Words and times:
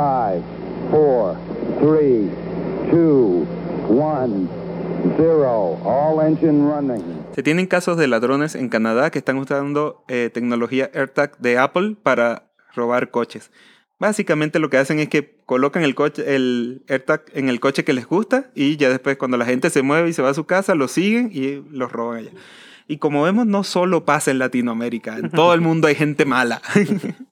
5, 0.00 0.42
4, 0.92 1.36
3, 1.78 2.30
2, 2.90 3.46
1, 3.90 4.48
0. 5.18 5.80
All 5.84 6.26
engine 6.26 6.72
running. 6.72 7.04
Se 7.34 7.42
tienen 7.42 7.66
casos 7.66 7.98
de 7.98 8.06
ladrones 8.06 8.54
en 8.54 8.70
Canadá 8.70 9.10
que 9.10 9.18
están 9.18 9.36
usando 9.36 10.02
eh, 10.08 10.30
tecnología 10.32 10.90
AirTag 10.94 11.36
de 11.38 11.58
Apple 11.58 11.96
para 12.02 12.50
robar 12.74 13.10
coches. 13.10 13.50
Básicamente 13.98 14.58
lo 14.58 14.70
que 14.70 14.78
hacen 14.78 15.00
es 15.00 15.10
que 15.10 15.38
colocan 15.44 15.82
el, 15.82 15.94
coche, 15.94 16.34
el 16.34 16.82
AirTag 16.88 17.24
en 17.34 17.50
el 17.50 17.60
coche 17.60 17.84
que 17.84 17.92
les 17.92 18.06
gusta 18.06 18.50
y 18.54 18.78
ya 18.78 18.88
después 18.88 19.18
cuando 19.18 19.36
la 19.36 19.44
gente 19.44 19.68
se 19.68 19.82
mueve 19.82 20.08
y 20.08 20.12
se 20.14 20.22
va 20.22 20.30
a 20.30 20.34
su 20.34 20.46
casa, 20.46 20.74
lo 20.74 20.88
siguen 20.88 21.28
y 21.30 21.62
los 21.70 21.92
roban 21.92 22.20
allá. 22.20 22.30
Y 22.88 22.96
como 22.96 23.22
vemos, 23.22 23.46
no 23.46 23.64
solo 23.64 24.06
pasa 24.06 24.30
en 24.30 24.38
Latinoamérica, 24.38 25.18
en 25.18 25.30
todo 25.30 25.52
el 25.52 25.60
mundo 25.60 25.88
hay 25.88 25.94
gente 25.94 26.24
mala. 26.24 26.62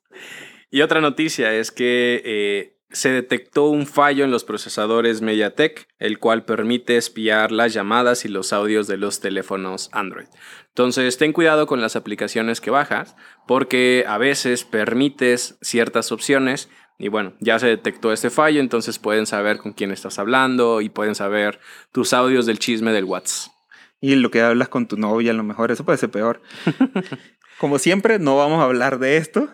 y 0.71 0.82
otra 0.82 1.00
noticia 1.00 1.55
es 1.55 1.71
que 1.71 2.23
eh, 2.25 2.79
se 2.91 3.11
detectó 3.11 3.67
un 3.67 3.87
fallo 3.87 4.25
en 4.25 4.30
los 4.30 4.45
procesadores 4.45 5.21
MediaTek, 5.21 5.89
el 5.99 6.18
cual 6.18 6.45
permite 6.45 6.96
espiar 6.96 7.53
las 7.53 7.75
llamadas 7.75 8.25
y 8.25 8.29
los 8.29 8.53
audios 8.53 8.86
de 8.86 8.96
los 8.96 9.21
teléfonos 9.21 9.90
Android. 9.93 10.26
Entonces, 10.68 11.18
ten 11.18 11.32
cuidado 11.32 11.67
con 11.67 11.81
las 11.81 11.96
aplicaciones 11.96 12.61
que 12.61 12.71
bajas, 12.71 13.17
porque 13.46 14.04
a 14.07 14.17
veces 14.18 14.64
permites 14.64 15.59
ciertas 15.61 16.12
opciones 16.12 16.68
y 16.98 17.09
bueno, 17.09 17.35
ya 17.39 17.59
se 17.61 17.68
detectó 17.68 18.12
este 18.12 18.29
fallo, 18.29 18.61
entonces 18.61 18.98
pueden 18.98 19.26
saber 19.26 19.59
con 19.59 19.73
quién 19.73 19.93
estás 19.93 20.18
hablando 20.18 20.81
y 20.81 20.89
pueden 20.89 21.14
saber 21.14 21.61
tus 21.93 22.12
audios 22.12 22.45
del 22.45 22.59
chisme 22.59 22.93
del 22.93 23.04
WhatsApp. 23.04 23.53
Y 24.00 24.17
lo 24.17 24.31
que 24.31 24.43
hablas 24.43 24.68
con 24.68 24.89
tu 24.89 24.96
novia, 24.96 25.31
a 25.31 25.35
lo 25.35 25.45
mejor, 25.45 25.71
eso 25.71 25.85
puede 25.85 25.98
ser 25.98 26.11
peor. 26.11 26.43
Como 27.59 27.79
siempre, 27.79 28.18
no 28.18 28.37
vamos 28.37 28.61
a 28.61 28.64
hablar 28.64 28.98
de 28.98 29.17
esto. 29.17 29.48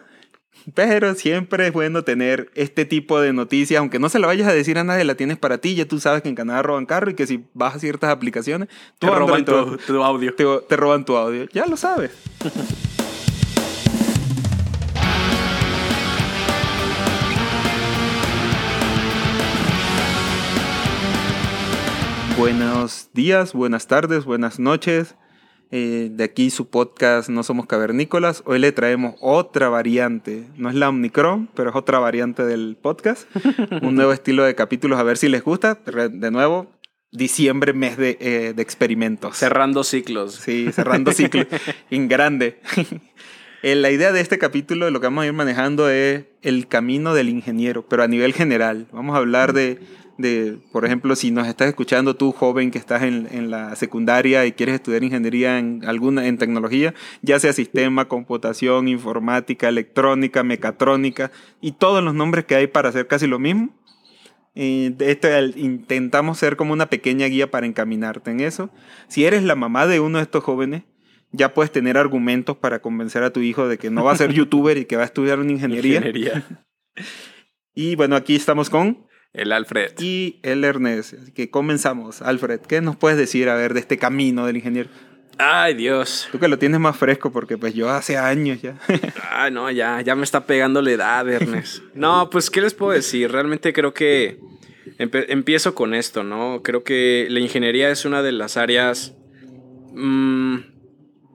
Pero 0.75 1.15
siempre 1.15 1.67
es 1.67 1.73
bueno 1.73 2.05
tener 2.05 2.51
este 2.55 2.85
tipo 2.85 3.21
de 3.21 3.33
noticias, 3.33 3.79
aunque 3.79 3.99
no 3.99 4.09
se 4.09 4.19
la 4.19 4.27
vayas 4.27 4.49
a 4.49 4.53
decir 4.53 4.79
a 4.79 4.85
nadie, 4.85 5.05
la 5.05 5.15
tienes 5.15 5.37
para 5.37 5.59
ti. 5.59 5.75
Ya 5.75 5.87
tú 5.87 6.01
sabes 6.01 6.23
que 6.23 6.29
en 6.29 6.35
Canadá 6.35 6.63
roban 6.63 6.87
carro 6.87 7.11
y 7.11 7.15
que 7.15 7.27
si 7.27 7.45
bajas 7.53 7.81
ciertas 7.81 8.11
aplicaciones, 8.11 8.69
te 8.99 9.07
roban 9.07 9.45
tu, 9.45 9.53
audio. 10.03 10.61
te 10.63 10.77
roban 10.77 11.05
tu 11.05 11.17
audio. 11.17 11.47
Ya 11.53 11.67
lo 11.67 11.77
sabes. 11.77 12.13
Buenos 22.37 23.11
días, 23.13 23.53
buenas 23.53 23.87
tardes, 23.87 24.25
buenas 24.25 24.59
noches. 24.59 25.15
Eh, 25.77 26.09
de 26.13 26.23
aquí 26.23 26.51
su 26.51 26.69
podcast 26.69 27.29
No 27.29 27.43
Somos 27.43 27.67
Cavernícolas. 27.67 28.45
Hoy 28.47 28.61
le 28.61 28.71
traemos 28.71 29.17
otra 29.21 29.69
variante. 29.69 30.47
No 30.57 30.69
es 30.69 30.77
la 30.77 30.89
Omnicron, 30.89 31.49
pero 31.53 31.71
es 31.71 31.75
otra 31.75 31.99
variante 31.99 32.45
del 32.45 32.79
podcast. 32.81 33.27
Un 33.83 33.97
nuevo 33.97 34.13
estilo 34.13 34.45
de 34.45 34.55
capítulos, 34.55 35.01
a 35.01 35.03
ver 35.03 35.17
si 35.17 35.29
les 35.29 35.43
gusta. 35.43 35.75
De 35.75 36.31
nuevo, 36.31 36.71
diciembre, 37.11 37.73
mes 37.73 37.97
de, 37.97 38.17
eh, 38.21 38.53
de 38.55 38.63
experimentos. 38.63 39.37
Cerrando 39.37 39.83
ciclos. 39.83 40.37
Sí, 40.37 40.71
cerrando 40.71 41.11
ciclos. 41.11 41.49
en 41.91 42.07
grande. 42.07 42.61
Eh, 43.67 43.77
la 43.77 43.91
idea 43.91 44.13
de 44.13 44.21
este 44.21 44.37
capítulo, 44.37 44.91
lo 44.91 45.01
que 45.01 45.07
vamos 45.07 45.25
a 45.25 45.27
ir 45.27 45.33
manejando, 45.33 45.89
es 45.89 46.27
el 46.43 46.69
camino 46.69 47.15
del 47.15 47.31
ingeniero, 47.31 47.87
pero 47.89 48.03
a 48.03 48.09
nivel 48.09 48.35
general. 48.35 48.89
Vamos 48.93 49.17
a 49.17 49.21
hablar 49.21 49.55
de 49.55 49.79
de, 50.17 50.59
por 50.73 50.85
ejemplo, 50.85 51.17
si 51.17 51.31
nos 51.31 51.47
estás 51.49 51.69
escuchando 51.69 52.15
tú, 52.15 52.33
joven, 52.33 52.71
que 52.71 52.79
estás 52.79 53.03
en, 53.03 53.29
en, 53.33 53.51
la 53.51 53.75
secundaria 53.77 54.47
y 54.47 54.53
quieres 54.53 54.77
estudiar 54.77 55.03
ingeniería 55.03 55.59
en 55.59 55.83
alguna 55.85 56.27
en 56.27 56.39
tecnología, 56.39 56.95
ya 57.23 57.39
sea 57.41 57.53
sistema, 57.53 58.07
computación, 58.07 58.89
informática, 58.89 59.69
electrónica, 59.69 60.43
mecatrónica 60.43 61.31
y 61.61 61.73
todos 61.73 62.03
los 62.03 62.15
nombres 62.15 62.45
que 62.45 62.55
hay 62.55 62.67
para 62.67 62.91
hacer 62.91 63.07
casi 63.07 63.27
lo 63.27 63.39
mismo. 63.39 63.75
Y 64.55 64.95
esto, 65.01 65.29
intentamos 65.57 66.39
ser 66.39 66.57
como 66.57 66.73
una 66.73 66.87
pequeña 66.87 67.27
guía 67.27 67.51
para 67.51 67.67
encaminarte 67.67 68.31
en 68.31 68.41
eso. 68.41 68.71
Si 69.09 69.25
eres 69.25 69.43
la 69.43 69.57
mamá 69.57 69.87
de 69.89 69.99
uno 69.99 70.19
de 70.19 70.25
estos 70.25 70.45
jóvenes, 70.45 70.85
ya 71.33 71.53
puedes 71.53 71.73
tener 71.73 71.99
argumentos 71.99 72.57
para 72.57 72.81
convencer 72.81 73.25
a 73.25 73.33
tu 73.33 73.41
hijo 73.41 73.67
de 73.67 73.79
que 73.79 73.91
no 73.91 74.05
va 74.05 74.13
a 74.13 74.17
ser 74.17 74.33
youtuber 74.35 74.79
y 74.79 74.85
que 74.85 74.97
va 74.97 75.03
a 75.03 75.07
estudiar 75.07 75.41
una 75.41 75.51
ingeniería. 75.51 75.97
ingeniería. 75.97 76.45
Y 77.75 77.97
bueno, 77.97 78.15
aquí 78.15 78.37
estamos 78.37 78.71
con 78.71 79.05
el 79.35 79.51
Alfred. 79.51 79.93
Y 79.99 80.39
el 80.43 80.65
Ernest. 80.65 81.15
Así 81.15 81.33
que 81.33 81.51
comenzamos. 81.51 82.23
Alfred, 82.23 82.61
¿qué 82.61 82.81
nos 82.81 82.97
puedes 82.97 83.19
decir, 83.19 83.49
a 83.49 83.57
ver, 83.57 83.75
de 83.75 83.81
este 83.81 83.99
camino 83.99 84.47
del 84.47 84.57
ingeniero? 84.57 84.89
Ay, 85.37 85.75
Dios. 85.75 86.29
Tú 86.31 86.39
que 86.39 86.47
lo 86.47 86.59
tienes 86.59 86.79
más 86.79 86.97
fresco, 86.97 87.33
porque 87.33 87.59
pues 87.59 87.75
yo 87.75 87.91
hace 87.91 88.17
años 88.17 88.63
ya. 88.63 88.79
Ay, 89.31 89.51
no, 89.51 89.69
ya, 89.73 90.01
ya 90.01 90.15
me 90.15 90.23
está 90.23 90.47
pegando 90.47 90.81
la 90.81 90.93
edad, 90.93 91.29
Ernest. 91.29 91.83
No, 91.95 92.31
pues, 92.31 92.49
¿qué 92.49 92.61
les 92.61 92.75
puedo 92.75 92.93
decir? 92.93 93.33
Realmente 93.33 93.73
creo 93.73 93.93
que 93.93 94.39
empiezo 94.99 95.75
con 95.75 95.95
esto, 95.95 96.23
¿no? 96.23 96.63
Creo 96.63 96.85
que 96.85 97.27
la 97.29 97.41
ingeniería 97.41 97.91
es 97.91 98.05
una 98.05 98.23
de 98.23 98.31
las 98.31 98.57
áreas 98.57 99.15
mm, 99.93 100.59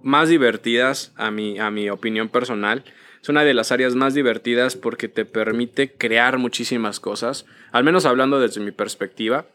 más 0.03 0.29
divertidas, 0.29 1.11
a 1.17 1.31
mi, 1.31 1.59
a 1.59 1.69
mi 1.69 1.89
opinión 1.89 2.29
personal 2.29 2.85
es 3.21 3.29
una 3.29 3.43
de 3.43 3.53
las 3.53 3.71
áreas 3.71 3.95
más 3.95 4.13
divertidas 4.13 4.75
porque 4.75 5.07
te 5.07 5.25
permite 5.25 5.93
crear 5.93 6.37
muchísimas 6.37 6.99
cosas, 6.99 7.45
al 7.71 7.83
menos 7.83 8.05
hablando 8.05 8.39
desde 8.39 8.61
mi 8.61 8.71
perspectiva. 8.71 9.47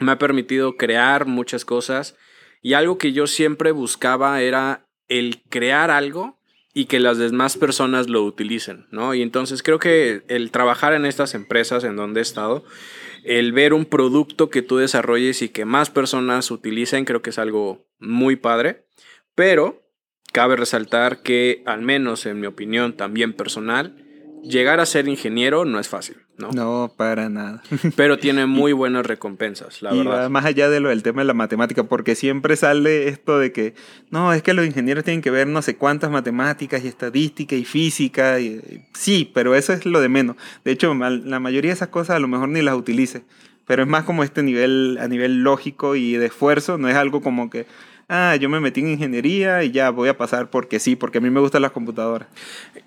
Me 0.00 0.12
ha 0.12 0.18
permitido 0.18 0.76
crear 0.76 1.26
muchas 1.26 1.64
cosas 1.64 2.16
y 2.62 2.72
algo 2.72 2.98
que 2.98 3.12
yo 3.12 3.26
siempre 3.26 3.72
buscaba 3.72 4.40
era 4.40 4.86
el 5.08 5.42
crear 5.50 5.90
algo 5.90 6.38
y 6.72 6.86
que 6.86 6.98
las 6.98 7.18
demás 7.18 7.56
personas 7.56 8.08
lo 8.08 8.24
utilicen, 8.24 8.86
¿no? 8.90 9.14
Y 9.14 9.22
entonces 9.22 9.62
creo 9.62 9.78
que 9.78 10.22
el 10.28 10.50
trabajar 10.50 10.92
en 10.92 11.06
estas 11.06 11.34
empresas 11.34 11.84
en 11.84 11.94
donde 11.94 12.18
he 12.18 12.22
estado, 12.22 12.64
el 13.22 13.52
ver 13.52 13.72
un 13.72 13.84
producto 13.84 14.50
que 14.50 14.62
tú 14.62 14.78
desarrolles 14.78 15.40
y 15.42 15.50
que 15.50 15.64
más 15.64 15.90
personas 15.90 16.50
utilicen, 16.50 17.04
creo 17.04 17.22
que 17.22 17.30
es 17.30 17.38
algo 17.38 17.86
muy 18.00 18.34
padre, 18.34 18.86
pero 19.36 19.83
Cabe 20.34 20.56
resaltar 20.56 21.22
que, 21.22 21.62
al 21.64 21.82
menos 21.82 22.26
en 22.26 22.40
mi 22.40 22.48
opinión 22.48 22.94
también 22.94 23.34
personal, 23.34 23.94
llegar 24.42 24.80
a 24.80 24.84
ser 24.84 25.06
ingeniero 25.06 25.64
no 25.64 25.78
es 25.78 25.88
fácil, 25.88 26.16
¿no? 26.38 26.50
No, 26.50 26.92
para 26.96 27.28
nada. 27.28 27.62
Pero 27.96 28.18
tiene 28.18 28.44
muy 28.46 28.72
buenas 28.72 29.06
recompensas, 29.06 29.80
la 29.80 29.92
verdad. 29.92 30.28
más 30.30 30.44
allá 30.44 30.68
de 30.68 30.80
lo 30.80 30.88
del 30.88 31.04
tema 31.04 31.22
de 31.22 31.26
la 31.26 31.34
matemática, 31.34 31.84
porque 31.84 32.16
siempre 32.16 32.56
sale 32.56 33.06
esto 33.06 33.38
de 33.38 33.52
que, 33.52 33.74
no, 34.10 34.32
es 34.32 34.42
que 34.42 34.54
los 34.54 34.66
ingenieros 34.66 35.04
tienen 35.04 35.22
que 35.22 35.30
ver 35.30 35.46
no 35.46 35.62
sé 35.62 35.76
cuántas 35.76 36.10
matemáticas 36.10 36.82
y 36.82 36.88
estadística 36.88 37.54
y 37.54 37.64
física. 37.64 38.40
Y, 38.40 38.82
sí, 38.92 39.30
pero 39.32 39.54
eso 39.54 39.72
es 39.72 39.86
lo 39.86 40.00
de 40.00 40.08
menos. 40.08 40.34
De 40.64 40.72
hecho, 40.72 40.92
la 40.94 41.38
mayoría 41.38 41.70
de 41.70 41.76
esas 41.76 41.90
cosas 41.90 42.16
a 42.16 42.18
lo 42.18 42.26
mejor 42.26 42.48
ni 42.48 42.60
las 42.60 42.74
utilice. 42.74 43.22
Pero 43.68 43.84
es 43.84 43.88
más 43.88 44.02
como 44.02 44.24
este 44.24 44.42
nivel, 44.42 44.98
a 45.00 45.06
nivel 45.06 45.44
lógico 45.44 45.94
y 45.94 46.14
de 46.14 46.26
esfuerzo, 46.26 46.76
no 46.76 46.88
es 46.88 46.96
algo 46.96 47.22
como 47.22 47.50
que 47.50 47.66
ah, 48.08 48.36
yo 48.36 48.48
me 48.48 48.60
metí 48.60 48.80
en 48.80 48.90
ingeniería 48.90 49.64
y 49.64 49.70
ya 49.70 49.90
voy 49.90 50.08
a 50.08 50.16
pasar 50.16 50.50
porque 50.50 50.78
sí, 50.78 50.96
porque 50.96 51.18
a 51.18 51.20
mí 51.20 51.30
me 51.30 51.40
gustan 51.40 51.62
las 51.62 51.72
computadoras. 51.72 52.28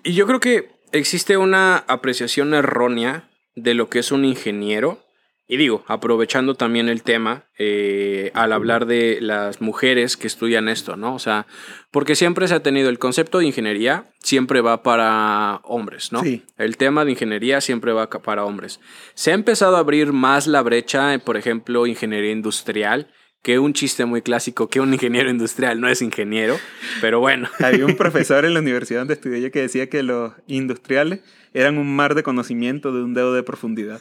Y 0.02 0.14
yo 0.14 0.26
creo 0.26 0.40
que 0.40 0.70
existe 0.92 1.36
una 1.36 1.78
apreciación 1.88 2.54
errónea 2.54 3.28
de 3.54 3.74
lo 3.74 3.88
que 3.88 3.98
es 4.00 4.12
un 4.12 4.24
ingeniero. 4.24 5.04
Y 5.50 5.56
digo, 5.56 5.82
aprovechando 5.86 6.56
también 6.56 6.90
el 6.90 7.02
tema, 7.02 7.46
eh, 7.58 8.30
al 8.34 8.52
hablar 8.52 8.84
de 8.84 9.16
las 9.22 9.62
mujeres 9.62 10.18
que 10.18 10.26
estudian 10.26 10.68
esto, 10.68 10.96
¿no? 10.96 11.14
O 11.14 11.18
sea, 11.18 11.46
porque 11.90 12.16
siempre 12.16 12.46
se 12.48 12.54
ha 12.54 12.62
tenido 12.62 12.90
el 12.90 12.98
concepto 12.98 13.38
de 13.38 13.46
ingeniería, 13.46 14.12
siempre 14.18 14.60
va 14.60 14.82
para 14.82 15.60
hombres, 15.64 16.12
¿no? 16.12 16.22
Sí. 16.22 16.44
El 16.58 16.76
tema 16.76 17.06
de 17.06 17.12
ingeniería 17.12 17.62
siempre 17.62 17.94
va 17.94 18.10
para 18.10 18.44
hombres. 18.44 18.78
Se 19.14 19.30
ha 19.30 19.34
empezado 19.34 19.76
a 19.76 19.80
abrir 19.80 20.12
más 20.12 20.46
la 20.46 20.60
brecha, 20.60 21.18
por 21.24 21.38
ejemplo, 21.38 21.86
ingeniería 21.86 22.32
industrial, 22.32 23.08
que 23.42 23.58
un 23.58 23.72
chiste 23.72 24.04
muy 24.04 24.22
clásico 24.22 24.68
que 24.68 24.80
un 24.80 24.92
ingeniero 24.92 25.30
industrial 25.30 25.80
no 25.80 25.88
es 25.88 26.02
ingeniero, 26.02 26.56
pero 27.00 27.20
bueno. 27.20 27.48
Había 27.60 27.86
un 27.86 27.96
profesor 27.96 28.44
en 28.44 28.54
la 28.54 28.60
universidad 28.60 29.00
donde 29.00 29.14
estudié 29.14 29.40
yo 29.40 29.50
que 29.50 29.60
decía 29.60 29.88
que 29.88 30.02
los 30.02 30.32
industriales 30.46 31.20
eran 31.54 31.78
un 31.78 31.94
mar 31.94 32.14
de 32.14 32.22
conocimiento 32.22 32.92
de 32.92 33.02
un 33.02 33.14
dedo 33.14 33.32
de 33.32 33.42
profundidad. 33.42 34.00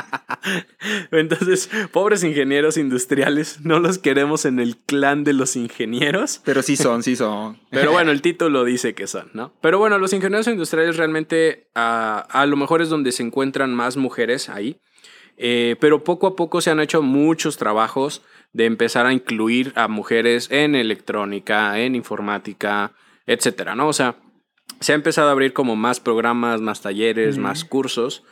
Entonces, 1.12 1.70
pobres 1.92 2.24
ingenieros 2.24 2.76
industriales, 2.76 3.60
no 3.62 3.78
los 3.78 3.98
queremos 3.98 4.44
en 4.44 4.58
el 4.58 4.76
clan 4.76 5.22
de 5.24 5.32
los 5.32 5.56
ingenieros. 5.56 6.40
Pero 6.44 6.62
sí 6.62 6.76
son, 6.76 7.02
sí 7.02 7.16
son. 7.16 7.58
Pero 7.70 7.92
bueno, 7.92 8.10
el 8.10 8.20
título 8.22 8.64
dice 8.64 8.94
que 8.94 9.06
son, 9.06 9.30
¿no? 9.32 9.52
Pero 9.60 9.78
bueno, 9.78 9.98
los 9.98 10.12
ingenieros 10.12 10.48
industriales 10.48 10.96
realmente 10.96 11.68
a, 11.74 12.18
a 12.18 12.46
lo 12.46 12.56
mejor 12.56 12.82
es 12.82 12.88
donde 12.88 13.12
se 13.12 13.22
encuentran 13.22 13.74
más 13.74 13.96
mujeres 13.96 14.48
ahí. 14.48 14.80
Eh, 15.36 15.76
pero 15.80 16.04
poco 16.04 16.26
a 16.26 16.36
poco 16.36 16.60
se 16.60 16.70
han 16.70 16.80
hecho 16.80 17.02
muchos 17.02 17.56
trabajos 17.56 18.22
de 18.52 18.66
empezar 18.66 19.06
a 19.06 19.12
incluir 19.12 19.72
a 19.76 19.88
mujeres 19.88 20.48
en 20.50 20.74
electrónica, 20.74 21.78
en 21.78 21.94
informática, 21.94 22.92
etcétera, 23.26 23.74
¿no? 23.74 23.88
O 23.88 23.92
sea, 23.92 24.16
se 24.80 24.92
ha 24.92 24.94
empezado 24.94 25.28
a 25.28 25.32
abrir 25.32 25.52
como 25.52 25.76
más 25.76 26.00
programas, 26.00 26.60
más 26.60 26.82
talleres, 26.82 27.38
más 27.38 27.64
cursos. 27.64 28.24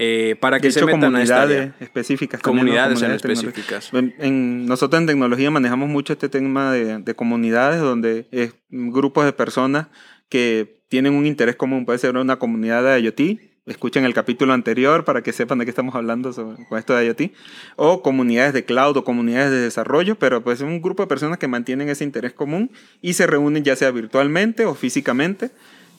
Eh, 0.00 0.36
para 0.40 0.60
que 0.60 0.70
se 0.70 0.84
metan 0.84 1.16
a 1.16 1.22
esta 1.24 1.74
específicas. 1.80 2.40
Comunidades, 2.40 3.02
en 3.02 3.10
específicas. 3.10 3.90
En, 3.92 4.64
nosotros 4.64 5.00
en 5.00 5.08
tecnología 5.08 5.50
manejamos 5.50 5.88
mucho 5.88 6.12
este 6.12 6.28
tema 6.28 6.72
de, 6.72 6.98
de 6.98 7.14
comunidades, 7.16 7.80
donde 7.80 8.28
es 8.30 8.54
grupos 8.68 9.24
de 9.24 9.32
personas 9.32 9.88
que 10.28 10.82
tienen 10.88 11.14
un 11.14 11.26
interés 11.26 11.56
común. 11.56 11.84
Puede 11.84 11.98
ser 11.98 12.16
una 12.16 12.38
comunidad 12.38 12.84
de 12.84 13.00
IoT, 13.00 13.40
escuchen 13.68 14.04
el 14.04 14.14
capítulo 14.14 14.52
anterior 14.52 15.04
para 15.04 15.22
que 15.22 15.32
sepan 15.32 15.58
de 15.58 15.64
qué 15.64 15.70
estamos 15.70 15.94
hablando 15.94 16.32
con 16.68 16.78
esto 16.78 16.94
de 16.94 17.06
IoT, 17.06 17.32
o 17.76 18.02
comunidades 18.02 18.52
de 18.52 18.64
cloud 18.64 18.96
o 18.96 19.04
comunidades 19.04 19.50
de 19.50 19.60
desarrollo, 19.60 20.16
pero 20.16 20.42
pues 20.42 20.60
es 20.60 20.66
un 20.66 20.80
grupo 20.80 21.02
de 21.02 21.06
personas 21.06 21.38
que 21.38 21.48
mantienen 21.48 21.88
ese 21.88 22.04
interés 22.04 22.32
común 22.32 22.70
y 23.02 23.14
se 23.14 23.26
reúnen 23.26 23.64
ya 23.64 23.76
sea 23.76 23.90
virtualmente 23.90 24.64
o 24.64 24.74
físicamente 24.74 25.50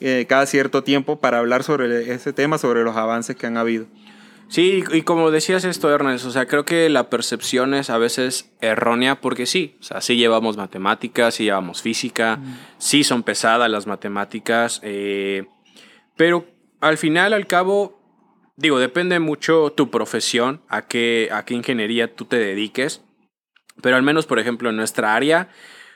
eh, 0.02 0.26
cada 0.30 0.46
cierto 0.46 0.84
tiempo 0.84 1.20
para 1.20 1.40
hablar 1.40 1.64
sobre 1.64 2.14
ese 2.14 2.34
tema, 2.34 2.58
sobre 2.58 2.84
los 2.84 2.96
avances 2.96 3.36
que 3.36 3.48
han 3.48 3.58
habido. 3.58 3.86
Sí, 4.48 4.84
y 4.92 5.04
como 5.04 5.30
decías 5.30 5.64
esto, 5.64 5.94
Ernest, 5.94 6.26
o 6.26 6.32
sea, 6.32 6.48
creo 6.48 6.66
que 6.66 6.90
la 6.90 7.12
percepción 7.12 7.76
es 7.76 7.92
a 7.92 8.00
veces 8.00 8.50
errónea 8.62 9.22
porque 9.22 9.46
sí, 9.46 9.76
o 9.80 9.84
sea, 9.84 10.02
sí 10.02 10.16
llevamos 10.16 10.58
matemáticas, 10.58 11.36
sí 11.36 11.44
llevamos 11.44 11.84
física, 11.84 12.40
sí 12.80 13.04
son 13.04 13.22
pesadas 13.22 13.70
las 13.70 13.86
matemáticas, 13.86 14.80
eh, 14.82 15.46
pero 16.16 16.48
al 16.82 16.98
final, 16.98 17.34
al 17.34 17.48
cabo, 17.48 18.00
digo, 18.56 18.80
depende 18.80 19.20
mucho 19.20 19.72
tu 19.72 19.90
profesión, 19.90 20.62
a 20.68 20.88
qué, 20.88 21.30
a 21.32 21.46
qué 21.46 21.54
ingeniería 21.54 22.14
tú 22.14 22.26
te 22.26 22.38
dediques, 22.38 23.02
pero 23.82 23.96
al 23.96 24.04
menos, 24.04 24.26
por 24.26 24.40
ejemplo, 24.40 24.70
en 24.70 24.76
nuestra 24.76 25.16
área, 25.16 25.50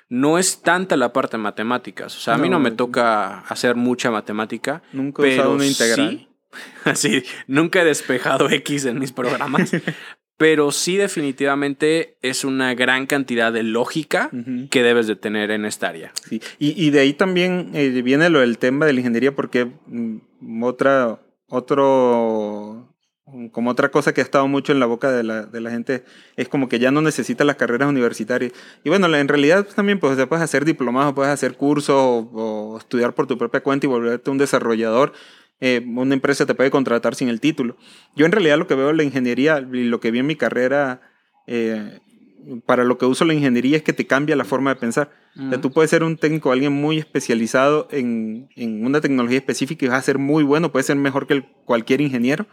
no 0.09 0.37
es 0.37 0.61
tanta 0.61 0.95
la 0.95 1.11
parte 1.11 1.37
de 1.37 1.43
matemáticas. 1.43 2.15
O 2.15 2.19
sea, 2.19 2.35
a 2.35 2.37
mí 2.37 2.49
no 2.49 2.59
me 2.59 2.71
toca 2.71 3.39
hacer 3.39 3.75
mucha 3.75 4.11
matemática. 4.11 4.83
Nunca 4.91 5.23
he 5.23 5.33
usado 5.33 5.53
una 5.53 5.65
integral. 5.65 6.29
Así, 6.85 7.23
nunca 7.47 7.81
he 7.81 7.85
despejado 7.85 8.49
X 8.49 8.85
en 8.85 8.99
mis 8.99 9.11
programas. 9.11 9.71
pero 10.43 10.73
sí 10.73 10.97
definitivamente 10.97 12.17
es 12.21 12.43
una 12.43 12.75
gran 12.75 13.05
cantidad 13.05 13.53
de 13.53 13.63
lógica 13.63 14.29
que 14.69 14.83
debes 14.83 15.07
de 15.07 15.15
tener 15.15 15.51
en 15.51 15.63
esta 15.63 15.87
área. 15.87 16.11
Sí. 16.27 16.41
Y, 16.59 16.89
de 16.89 16.99
ahí 16.99 17.13
también 17.13 17.71
eh, 17.73 18.01
viene 18.01 18.29
lo 18.29 18.41
del 18.41 18.57
tema 18.57 18.85
de 18.85 18.91
la 18.91 18.99
ingeniería 18.99 19.33
porque 19.33 19.71
mm, 19.87 20.61
otra, 20.61 21.21
otro, 21.47 22.89
como 23.53 23.69
otra 23.69 23.89
cosa 23.89 24.13
que 24.13 24.19
ha 24.19 24.23
estado 24.25 24.49
mucho 24.49 24.73
en 24.73 24.81
la 24.81 24.85
boca 24.85 25.13
de 25.13 25.23
la, 25.23 25.45
de 25.45 25.61
la 25.61 25.71
gente 25.71 26.03
es 26.35 26.49
como 26.49 26.67
que 26.67 26.77
ya 26.77 26.91
no 26.91 27.01
necesita 27.01 27.45
las 27.45 27.55
carreras 27.55 27.87
universitarias. 27.87 28.51
Y 28.83 28.89
bueno, 28.89 29.07
en 29.15 29.29
realidad 29.29 29.65
también 29.73 29.97
pues, 29.97 30.17
puedes 30.27 30.43
hacer 30.43 30.65
diplomados, 30.65 31.13
puedes 31.13 31.31
hacer 31.31 31.55
cursos 31.55 31.95
o 32.33 32.75
estudiar 32.77 33.13
por 33.13 33.27
tu 33.27 33.37
propia 33.37 33.63
cuenta 33.63 33.85
y 33.85 33.89
volverte 33.89 34.29
un 34.29 34.37
desarrollador 34.37 35.13
eh, 35.59 35.81
una 35.85 36.13
empresa 36.13 36.45
te 36.45 36.55
puede 36.55 36.71
contratar 36.71 37.15
sin 37.15 37.29
el 37.29 37.39
título. 37.39 37.77
Yo 38.15 38.25
en 38.25 38.31
realidad 38.31 38.57
lo 38.57 38.67
que 38.67 38.75
veo 38.75 38.89
en 38.89 38.97
la 38.97 39.03
ingeniería 39.03 39.65
y 39.71 39.83
lo 39.83 39.99
que 39.99 40.11
vi 40.11 40.19
en 40.19 40.27
mi 40.27 40.35
carrera, 40.35 41.01
eh, 41.47 41.99
para 42.65 42.83
lo 42.83 42.97
que 42.97 43.05
uso 43.05 43.25
la 43.25 43.33
ingeniería 43.33 43.77
es 43.77 43.83
que 43.83 43.93
te 43.93 44.05
cambia 44.05 44.35
la 44.35 44.43
forma 44.43 44.73
de 44.73 44.79
pensar. 44.79 45.11
tú 45.61 45.71
puedes 45.71 45.89
ser 45.89 46.03
un 46.03 46.17
técnico, 46.17 46.51
alguien 46.51 46.73
muy 46.73 46.97
especializado 46.97 47.87
en, 47.91 48.49
en, 48.55 48.85
una 48.85 48.99
tecnología 48.99 49.37
específica 49.37 49.85
y 49.85 49.89
vas 49.89 49.99
a 49.99 50.03
ser 50.03 50.17
muy 50.17 50.43
bueno, 50.43 50.71
puedes 50.71 50.85
ser 50.85 50.97
mejor 50.97 51.27
que 51.27 51.45
cualquier 51.65 52.01
ingeniero. 52.01 52.45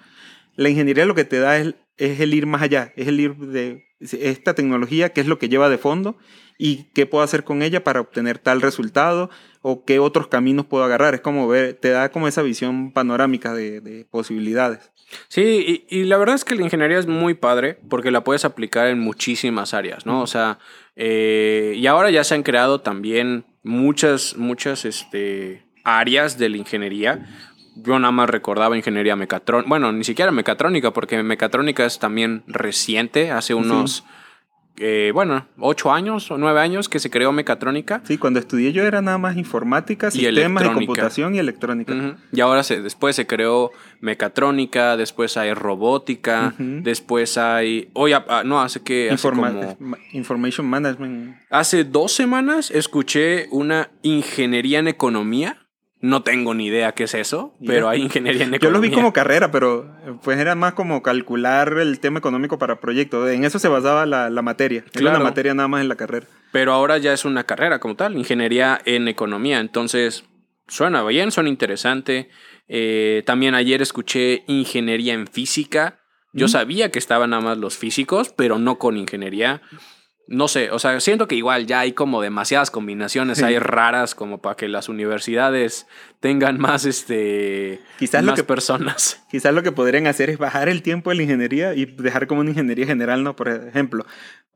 La 0.55 0.69
ingeniería 0.69 1.07
lo 1.07 1.15
que 1.15 1.25
te 1.25 1.39
da 1.39 1.59
es, 1.59 1.75
es 1.97 2.21
el 2.21 2.35
ir 2.35 2.47
más 2.47 2.63
allá, 2.63 2.93
es 2.97 3.09
el 3.09 3.19
ir 3.19 3.37
de 3.37 3.90
esta 4.01 4.55
tecnología, 4.55 5.11
qué 5.11 5.21
es 5.21 5.27
lo 5.27 5.39
que 5.39 5.49
lleva 5.49 5.69
de 5.69 5.79
fondo 5.79 6.17
y 6.59 6.85
qué 6.95 7.07
puedo 7.07 7.25
hacer 7.25 7.45
con 7.45 7.63
ella 7.63 7.85
para 7.85 8.01
obtener 8.01 8.39
tal 8.39 8.61
resultado 8.61 9.31
o 9.63 9.85
qué 9.85 9.99
otros 9.99 10.29
caminos 10.29 10.67
puedo 10.67 10.85
agarrar. 10.85 11.15
Es 11.15 11.21
como 11.21 11.49
ver, 11.49 11.75
te 11.75 11.91
da 11.91 12.11
como 12.11 12.29
esa 12.29 12.43
visión 12.43 12.93
panorámica 12.93 13.55
de, 13.55 14.07
posibilidades. 14.11 14.91
Sí, 15.29 15.87
y, 15.89 16.05
la 16.05 16.19
verdad 16.19 16.37
es 16.37 16.45
que 16.45 16.55
la 16.55 16.63
ingeniería 16.63 16.99
es 16.99 17.07
muy 17.07 17.35
padre 17.35 17.79
porque 17.89 18.11
la 18.11 18.23
puedes 18.25 18.45
aplicar 18.45 18.87
en 18.87 19.01
muchísimas 19.01 19.75
áreas, 19.75 20.07
¿no? 20.07 20.23
O 20.23 20.27
sea, 20.27 20.59
eh, 20.97 21.75
y 21.77 21.87
ahora 21.87 22.11
ya 22.11 22.23
se 22.25 22.35
han 22.35 22.43
creado 22.43 22.81
también 22.81 23.45
muchas, 23.63 24.37
muchas 24.37 24.85
este, 24.85 25.65
áreas 25.85 26.39
de 26.39 26.49
la 26.49 26.57
ingeniería. 26.57 27.27
Yo 27.77 27.99
nada 27.99 28.13
más 28.13 28.29
recordaba 28.29 28.77
ingeniería 28.77 29.17
mecatrónica, 29.17 29.69
bueno, 29.69 29.93
ni 29.93 30.05
siquiera 30.05 30.31
mecatrónica, 30.33 30.93
porque 30.93 31.23
mecatrónica 31.23 31.85
es 31.87 31.99
también 31.99 32.43
reciente, 32.47 33.31
hace 33.31 33.55
unos... 33.55 34.05
Eh, 34.83 35.11
bueno, 35.13 35.47
ocho 35.59 35.93
años 35.93 36.31
o 36.31 36.39
nueve 36.39 36.61
años 36.61 36.89
que 36.89 37.01
se 37.01 37.11
creó 37.11 37.33
mecatrónica. 37.33 38.01
Sí, 38.05 38.17
cuando 38.17 38.39
estudié 38.39 38.73
yo 38.73 38.83
era 38.85 39.03
nada 39.03 39.19
más 39.19 39.37
informática, 39.37 40.11
sistemas 40.11 40.65
de 40.65 40.73
computación 40.73 41.35
y 41.35 41.39
electrónica. 41.39 42.17
Y 42.33 42.41
ahora 42.41 42.63
se, 42.63 42.81
después 42.81 43.15
se 43.15 43.27
creó 43.27 43.73
mecatrónica, 44.01 44.97
después 44.97 45.37
hay 45.37 45.53
robótica, 45.53 46.55
después 46.57 47.37
hay... 47.37 47.91
Oye, 47.93 48.15
ah, 48.15 48.43
no, 48.47 48.63
hace 48.63 48.81
que... 48.81 49.11
Hace 49.11 49.29
Information 50.13 50.67
Management. 50.67 51.37
Hace 51.51 51.85
dos 51.85 52.13
semanas 52.13 52.71
escuché 52.71 53.49
una 53.51 53.91
ingeniería 54.01 54.79
en 54.79 54.89
economía 54.89 55.60
no 56.03 56.23
tengo 56.23 56.55
ni 56.55 56.67
idea 56.67 56.93
qué 56.93 57.05
es 57.05 57.15
eso, 57.15 57.55
pero 57.65 57.89
hay 57.89 58.01
ingeniería 58.01 58.45
en 58.45 58.55
economía. 58.55 58.71
Yo 58.71 58.71
lo 58.71 58.81
vi 58.81 58.91
como 58.91 59.13
carrera, 59.13 59.51
pero 59.51 59.95
pues 60.23 60.39
era 60.39 60.55
más 60.55 60.73
como 60.73 61.03
calcular 61.03 61.77
el 61.79 62.01
tema 62.01 62.19
económico 62.19 62.59
para 62.59 62.81
proyectos. 62.81 63.29
En 63.31 63.45
eso 63.45 63.59
se 63.59 63.69
basaba 63.69 64.07
la, 64.07 64.43
materia. 64.43 64.83
Era 64.95 65.11
una 65.11 65.19
materia 65.19 65.53
nada 65.53 65.69
más 65.69 65.83
en 65.83 65.89
la 65.89 65.97
carrera. 65.97 66.27
Pero 66.53 66.73
ahora 66.73 66.97
ya 66.97 67.13
es 67.13 67.27
una 67.27 67.45
carrera 67.45 67.81
como 67.81 67.97
tal, 67.97 68.17
ingeniería 68.17 68.81
en 68.87 69.09
economía. 69.09 69.61
Entonces, 69.61 70.25
suena 70.69 71.05
bien, 71.05 71.31
suena 71.33 71.51
interesante. 71.51 72.31
Eh, 72.67 73.23
también 73.27 73.55
ayer 73.55 73.83
escuché 73.83 74.45
ingeniería 74.47 75.13
en 75.13 75.27
física. 75.27 76.01
Yo 76.33 76.49
sabía 76.49 76.91
que 76.91 76.99
estaban 76.99 77.31
nada 77.31 77.43
más 77.43 77.59
los 77.59 77.77
físicos, 77.77 78.33
pero 78.35 78.59
no 78.59 78.79
con 78.79 78.97
ingeniería 78.97 79.61
no 80.31 80.47
sé, 80.47 80.71
o 80.71 80.79
sea, 80.79 81.01
siento 81.01 81.27
que 81.27 81.35
igual 81.35 81.67
ya 81.67 81.81
hay 81.81 81.93
como 81.93 82.23
demasiadas 82.23 82.71
combinaciones, 82.71 83.43
hay 83.43 83.59
raras 83.59 84.15
como 84.15 84.39
para 84.39 84.55
que 84.55 84.69
las 84.69 84.89
universidades 84.89 85.89
tengan 86.21 86.57
más, 86.57 86.85
este, 86.85 87.81
quizás 87.99 88.23
más 88.23 88.33
lo 88.33 88.37
que, 88.37 88.45
personas. 88.45 89.25
Quizás 89.31 89.53
lo 89.53 89.65
que 89.65 89.73
podrían 89.73 90.07
hacer 90.07 90.31
es 90.31 90.39
bajar 90.39 90.69
el 90.69 90.83
tiempo 90.83 91.11
de 91.11 91.17
la 91.17 91.23
ingeniería 91.25 91.75
y 91.75 91.85
dejar 91.85 92.29
como 92.29 92.43
una 92.43 92.51
ingeniería 92.51 92.87
general, 92.87 93.25
¿no? 93.25 93.35
Por 93.35 93.49
ejemplo, 93.49 94.07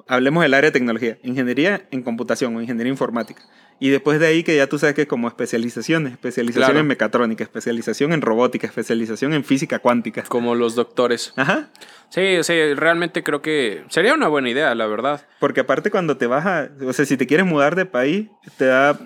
hablemos 0.06 0.44
del 0.44 0.54
área 0.54 0.70
de 0.70 0.78
tecnología, 0.78 1.18
ingeniería 1.24 1.88
en 1.90 2.04
computación 2.04 2.54
o 2.54 2.60
ingeniería 2.60 2.92
informática. 2.92 3.42
Y 3.80 3.88
después 3.88 4.20
de 4.20 4.28
ahí 4.28 4.44
que 4.44 4.56
ya 4.56 4.68
tú 4.68 4.78
sabes 4.78 4.94
que 4.94 5.08
como 5.08 5.26
especializaciones, 5.26 6.12
especialización 6.12 6.76
en 6.76 6.86
mecatrónica, 6.86 7.42
especialización 7.42 8.12
en 8.12 8.20
robótica, 8.20 8.68
especialización 8.68 9.34
en 9.34 9.42
física 9.42 9.80
cuántica. 9.80 10.22
Como 10.22 10.54
los 10.54 10.76
doctores. 10.76 11.32
Ajá. 11.34 11.70
Sí, 12.14 12.44
sí, 12.44 12.74
realmente 12.74 13.24
creo 13.24 13.42
que 13.42 13.82
sería 13.88 14.14
una 14.14 14.28
buena 14.28 14.48
idea, 14.48 14.72
la 14.76 14.86
verdad. 14.86 15.26
Porque 15.40 15.62
aparte 15.62 15.90
cuando 15.90 16.16
te 16.16 16.28
vas 16.28 16.46
a, 16.46 16.70
o 16.86 16.92
sea, 16.92 17.04
si 17.04 17.16
te 17.16 17.26
quieres 17.26 17.44
mudar 17.44 17.74
de 17.74 17.86
país, 17.86 18.28
te 18.56 18.66
da, 18.66 18.96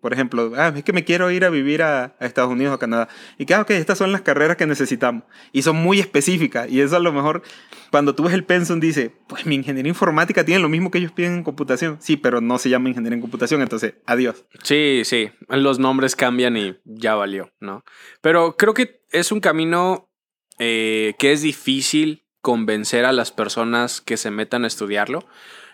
por 0.00 0.12
ejemplo, 0.12 0.52
ah, 0.56 0.72
es 0.76 0.84
que 0.84 0.92
me 0.92 1.02
quiero 1.02 1.28
ir 1.32 1.44
a 1.44 1.50
vivir 1.50 1.82
a, 1.82 2.14
Estados 2.20 2.52
Unidos 2.52 2.72
o 2.72 2.78
Canadá. 2.78 3.08
Y 3.36 3.46
que, 3.46 3.54
ah, 3.54 3.66
estas 3.68 3.98
son 3.98 4.12
las 4.12 4.20
carreras 4.20 4.56
que 4.56 4.68
necesitamos. 4.68 5.24
Y 5.50 5.62
son 5.62 5.74
muy 5.74 5.98
específicas. 5.98 6.70
Y 6.70 6.80
eso 6.80 6.94
a 6.94 7.00
lo 7.00 7.12
mejor, 7.12 7.42
cuando 7.90 8.14
tú 8.14 8.22
ves 8.22 8.32
el 8.32 8.44
pensum, 8.44 8.78
dice, 8.78 9.10
pues 9.26 9.44
mi 9.44 9.56
ingeniería 9.56 9.90
informática 9.90 10.44
tiene 10.44 10.62
lo 10.62 10.68
mismo 10.68 10.92
que 10.92 10.98
ellos 10.98 11.10
piden 11.10 11.38
en 11.38 11.42
computación. 11.42 11.96
Sí, 12.00 12.16
pero 12.16 12.40
no 12.40 12.58
se 12.58 12.70
llama 12.70 12.90
ingeniería 12.90 13.16
en 13.16 13.22
computación, 13.22 13.60
entonces, 13.60 13.94
adiós. 14.06 14.46
Sí, 14.62 15.02
sí, 15.04 15.32
los 15.48 15.80
nombres 15.80 16.14
cambian 16.14 16.56
y 16.56 16.76
ya 16.84 17.16
valió, 17.16 17.50
¿no? 17.58 17.82
Pero 18.20 18.56
creo 18.56 18.72
que 18.72 19.00
es 19.10 19.32
un 19.32 19.40
camino 19.40 20.12
eh, 20.60 21.14
que 21.18 21.32
es 21.32 21.42
difícil 21.42 22.22
convencer 22.42 23.06
a 23.06 23.12
las 23.12 23.32
personas 23.32 24.00
que 24.00 24.18
se 24.18 24.30
metan 24.30 24.64
a 24.64 24.66
estudiarlo. 24.66 25.24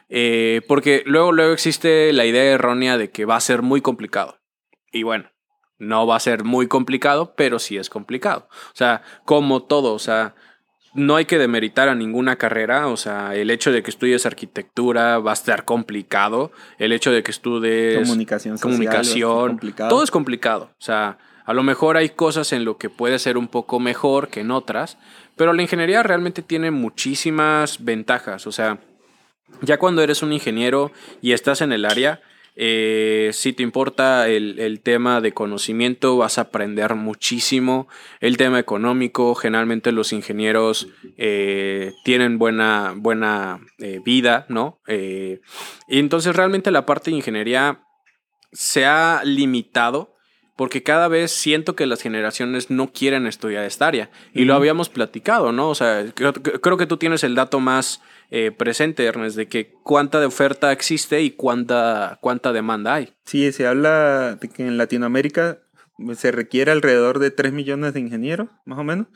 Eh, 0.08 0.62
porque 0.68 1.02
luego, 1.04 1.32
luego 1.32 1.52
existe 1.52 2.12
la 2.12 2.24
idea 2.24 2.44
errónea 2.44 2.96
de 2.96 3.10
que 3.10 3.24
va 3.24 3.36
a 3.36 3.40
ser 3.40 3.62
muy 3.62 3.80
complicado. 3.80 4.38
Y 4.92 5.02
bueno, 5.02 5.30
no 5.78 6.06
va 6.06 6.16
a 6.16 6.20
ser 6.20 6.44
muy 6.44 6.66
complicado, 6.66 7.34
pero 7.36 7.58
sí 7.58 7.76
es 7.76 7.90
complicado. 7.90 8.48
O 8.50 8.76
sea, 8.76 9.02
como 9.24 9.64
todo, 9.64 9.92
o 9.94 9.98
sea, 9.98 10.34
no 10.94 11.16
hay 11.16 11.24
que 11.24 11.38
demeritar 11.38 11.88
a 11.88 11.94
ninguna 11.94 12.36
carrera, 12.36 12.88
o 12.88 12.96
sea, 12.96 13.34
el 13.34 13.50
hecho 13.50 13.72
de 13.72 13.82
que 13.82 13.90
estudies 13.90 14.26
arquitectura 14.26 15.18
va 15.18 15.30
a 15.30 15.34
estar 15.34 15.64
complicado, 15.64 16.50
el 16.78 16.92
hecho 16.92 17.12
de 17.12 17.22
que 17.22 17.30
estudies 17.30 17.98
comunicación, 17.98 18.58
comunicación 18.58 19.60
todo 19.76 20.02
es 20.02 20.10
complicado, 20.10 20.70
o 20.72 20.82
sea, 20.82 21.18
a 21.44 21.54
lo 21.54 21.62
mejor 21.62 21.96
hay 21.96 22.10
cosas 22.10 22.52
en 22.52 22.64
lo 22.64 22.76
que 22.76 22.90
puede 22.90 23.18
ser 23.18 23.38
un 23.38 23.48
poco 23.48 23.80
mejor 23.80 24.28
que 24.28 24.40
en 24.40 24.50
otras, 24.50 24.98
pero 25.38 25.54
la 25.54 25.62
ingeniería 25.62 26.02
realmente 26.02 26.42
tiene 26.42 26.70
muchísimas 26.70 27.82
ventajas. 27.82 28.46
O 28.46 28.52
sea, 28.52 28.80
ya 29.62 29.78
cuando 29.78 30.02
eres 30.02 30.22
un 30.22 30.32
ingeniero 30.32 30.92
y 31.22 31.32
estás 31.32 31.62
en 31.62 31.72
el 31.72 31.86
área, 31.86 32.20
eh, 32.60 33.30
si 33.32 33.52
te 33.52 33.62
importa 33.62 34.28
el, 34.28 34.80
tema 34.82 35.20
de 35.20 35.32
conocimiento, 35.32 36.16
vas 36.16 36.38
a 36.38 36.42
aprender 36.42 36.96
muchísimo. 36.96 37.86
El 38.20 38.36
tema 38.36 38.58
económico, 38.58 39.36
generalmente 39.36 39.92
los 39.92 40.12
ingenieros 40.12 40.88
eh, 41.16 41.92
tienen 42.04 42.38
buena, 42.38 42.94
buena 42.96 43.60
eh, 43.78 44.00
vida, 44.04 44.44
¿no? 44.48 44.80
y 44.88 45.98
entonces 45.98 46.34
realmente 46.34 46.72
la 46.72 46.84
parte 46.84 47.10
de 47.10 47.16
ingeniería 47.16 47.80
se 48.52 48.86
ha 48.86 49.22
limitado 49.24 50.17
porque 50.58 50.82
cada 50.82 51.06
vez 51.06 51.30
siento 51.30 51.76
que 51.76 51.86
las 51.86 52.02
generaciones 52.02 52.68
no 52.68 52.92
quieren 52.92 53.28
estudiar 53.28 53.62
esta 53.62 53.86
área. 53.86 54.10
Y 54.34 54.44
lo 54.44 54.54
habíamos 54.54 54.88
platicado, 54.88 55.52
¿no? 55.52 55.68
O 55.68 55.76
sea, 55.76 56.04
creo, 56.12 56.76
que 56.76 56.86
tú 56.86 56.96
tienes 56.96 57.22
el 57.22 57.36
dato 57.36 57.60
más 57.60 58.02
eh, 58.32 58.50
presente, 58.50 59.04
Ernest, 59.04 59.36
de 59.36 59.46
que 59.46 59.72
cuánta 59.84 60.18
de 60.18 60.26
oferta 60.26 60.72
existe 60.72 61.22
y 61.22 61.30
cuánta, 61.30 62.18
cuánta 62.20 62.52
demanda 62.52 62.94
hay. 62.94 63.10
Sí, 63.24 63.52
se 63.52 63.68
habla 63.68 64.34
de 64.34 64.48
que 64.48 64.66
en 64.66 64.78
Latinoamérica 64.78 65.60
se 66.16 66.32
requiere 66.32 66.72
alrededor 66.72 67.20
de 67.20 67.30
3 67.30 67.52
millones 67.52 67.94
de 67.94 68.00
ingenieros, 68.00 68.48
más 68.64 68.80
o 68.80 68.84
menos. 68.84 69.06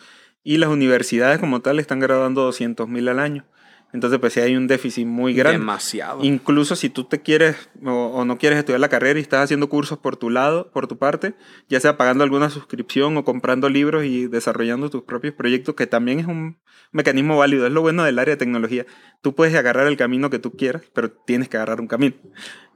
y 0.45 0.59
las 0.59 0.71
universidades 0.71 1.41
como 1.41 1.61
tal 1.61 1.81
están 1.81 1.99
graduando 1.99 2.43
200 2.43 2.89
mil 2.89 3.09
al 3.09 3.19
año. 3.19 3.47
Entonces, 3.93 4.19
pues 4.19 4.33
sí 4.33 4.41
hay 4.41 4.57
un 4.57 4.67
déficit 4.67 5.07
muy 5.07 5.35
grande. 5.35 5.59
Demasiado. 5.59 6.25
Incluso 6.25 6.77
si 6.77 6.89
tú 6.89 7.05
te 7.05 7.21
quieres 7.21 7.69
o, 7.85 7.91
o, 7.91 8.25
no 8.25 8.39
quieres 8.39 8.59
estudiar 8.59 8.81
la 8.81 8.89
carrera 8.89 9.19
y 9.19 9.23
estás 9.23 9.45
haciendo 9.45 9.69
cursos 9.69 9.99
por 9.99 10.17
tu 10.17 10.31
lado, 10.31 10.71
por 10.73 10.87
tu 10.87 10.97
parte, 10.97 11.35
ya 11.69 11.79
sea 11.79 11.99
pagando 11.99 12.25
alguna 12.25 12.49
suscripción 12.49 13.17
o 13.19 13.25
comprando 13.25 13.69
libros 13.69 14.05
y 14.05 14.27
desarrollando 14.29 14.89
tus 14.89 15.03
propios 15.03 15.35
proyectos, 15.35 15.75
que 15.75 15.87
también 15.87 16.21
es 16.21 16.27
un 16.27 16.59
mecanismo 16.91 17.37
válido. 17.37 17.67
Es 17.67 17.73
lo 17.73 17.83
bueno 17.83 18.05
del 18.05 18.19
área 18.19 18.35
de 18.35 18.39
tecnología. 18.39 18.87
Tú 19.21 19.35
puedes 19.35 19.55
agarrar 19.55 19.87
el 19.87 19.97
camino 19.99 20.31
que 20.31 20.39
tú 20.39 20.53
quieras, 20.53 20.83
pero 20.95 21.11
tienes 21.11 21.49
que 21.49 21.59
agarrar 21.59 21.81
un 21.81 21.87
camino. 21.87 22.15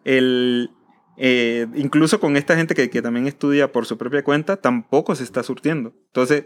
El, 0.05 0.71
eh, 1.17 1.67
incluso 1.75 2.21
con 2.21 2.37
esta 2.37 2.57
gente 2.57 2.75
que, 2.75 2.91
que 2.91 3.01
también 3.01 3.27
estudia 3.27 3.73
por 3.73 3.87
su 3.87 3.97
propia 3.97 4.23
cuenta, 4.23 4.57
tampoco 4.59 5.15
se 5.15 5.25
está 5.25 5.43
surtiendo. 5.43 5.95
Entonces, 6.09 6.45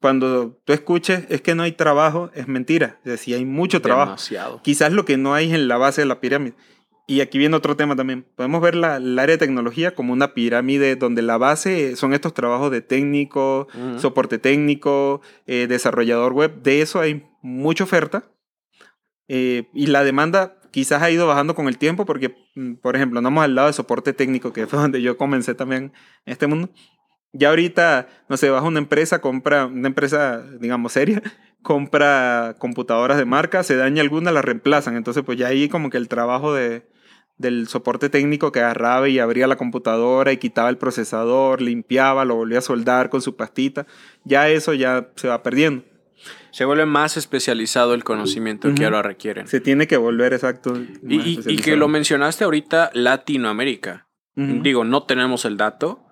cuando 0.00 0.60
tú 0.64 0.72
escuches 0.72 1.24
es 1.28 1.40
que 1.42 1.54
no 1.54 1.62
hay 1.64 1.72
trabajo, 1.72 2.30
es 2.34 2.46
mentira. 2.48 2.98
Es 3.04 3.12
decir, 3.12 3.34
hay 3.36 3.44
mucho 3.44 3.82
trabajo. 3.82 4.10
Demasiado. 4.12 4.62
Quizás 4.62 4.92
lo 4.92 5.04
que 5.04 5.16
no 5.16 5.34
hay 5.34 5.48
es 5.48 5.54
en 5.54 5.68
la 5.68 5.76
base 5.76 6.02
de 6.02 6.06
la 6.06 6.20
pirámide. 6.20 6.54
Y 7.10 7.20
aquí 7.22 7.38
viene 7.38 7.56
otro 7.56 7.74
tema 7.74 7.96
también. 7.96 8.26
Podemos 8.36 8.60
ver 8.60 8.74
la, 8.74 8.96
el 8.98 9.18
área 9.18 9.34
de 9.34 9.38
tecnología 9.38 9.94
como 9.94 10.12
una 10.12 10.34
pirámide 10.34 10.94
donde 10.94 11.22
la 11.22 11.38
base 11.38 11.96
son 11.96 12.12
estos 12.12 12.34
trabajos 12.34 12.70
de 12.70 12.82
técnico, 12.82 13.66
Ujú. 13.74 13.98
soporte 13.98 14.38
técnico, 14.38 15.22
eh, 15.46 15.66
desarrollador 15.68 16.34
web. 16.34 16.62
De 16.62 16.82
eso 16.82 17.00
hay 17.00 17.26
mucha 17.40 17.84
oferta. 17.84 18.24
Eh, 19.26 19.68
y 19.74 19.86
la 19.86 20.04
demanda 20.04 20.58
quizás 20.70 21.02
ha 21.02 21.10
ido 21.10 21.26
bajando 21.26 21.54
con 21.54 21.66
el 21.66 21.78
tiempo 21.78 22.04
porque, 22.04 22.36
mm, 22.54 22.74
por 22.74 22.94
ejemplo, 22.94 23.20
no 23.22 23.28
hemos 23.28 23.42
hablado 23.44 23.68
de 23.68 23.72
soporte 23.72 24.12
técnico, 24.12 24.52
que 24.52 24.66
fue 24.66 24.78
donde 24.92 25.00
yo 25.02 25.16
comencé 25.16 25.54
también 25.54 25.92
en 26.26 26.32
este 26.32 26.46
mundo. 26.46 26.68
Ya 27.32 27.50
ahorita, 27.50 28.08
no 28.28 28.36
sé, 28.36 28.48
vas 28.50 28.62
a 28.62 28.66
una 28.66 28.78
empresa, 28.78 29.20
compra, 29.20 29.66
una 29.66 29.88
empresa, 29.88 30.42
digamos, 30.60 30.92
seria, 30.92 31.22
compra 31.62 32.56
computadoras 32.58 33.18
de 33.18 33.24
marca, 33.24 33.62
se 33.62 33.76
daña 33.76 34.00
alguna, 34.02 34.32
la 34.32 34.42
reemplazan. 34.42 34.96
Entonces, 34.96 35.22
pues 35.24 35.38
ya 35.38 35.48
ahí 35.48 35.68
como 35.68 35.90
que 35.90 35.98
el 35.98 36.08
trabajo 36.08 36.54
de, 36.54 36.88
del 37.36 37.68
soporte 37.68 38.08
técnico 38.08 38.50
que 38.50 38.60
agarraba 38.60 39.08
y 39.08 39.18
abría 39.18 39.46
la 39.46 39.56
computadora 39.56 40.32
y 40.32 40.38
quitaba 40.38 40.70
el 40.70 40.78
procesador, 40.78 41.60
limpiaba, 41.60 42.24
lo 42.24 42.34
volvía 42.36 42.58
a 42.58 42.62
soldar 42.62 43.10
con 43.10 43.20
su 43.20 43.36
pastita, 43.36 43.86
ya 44.24 44.48
eso 44.48 44.72
ya 44.74 45.08
se 45.16 45.28
va 45.28 45.42
perdiendo. 45.42 45.84
Se 46.50 46.64
vuelve 46.64 46.86
más 46.86 47.16
especializado 47.16 47.94
el 47.94 48.02
conocimiento 48.02 48.68
que 48.68 48.74
Ujú. 48.74 48.84
ahora 48.86 49.02
requieren. 49.02 49.46
Se 49.46 49.60
tiene 49.60 49.86
que 49.86 49.96
volver 49.96 50.32
exacto. 50.32 50.76
Y, 51.06 51.38
y- 51.46 51.56
que 51.58 51.76
lo 51.76 51.86
mencionaste 51.86 52.42
ahorita, 52.42 52.90
Latinoamérica. 52.94 54.08
Ujú. 54.34 54.62
Digo, 54.62 54.84
no 54.84 55.04
tenemos 55.04 55.44
el 55.44 55.56
dato, 55.56 56.04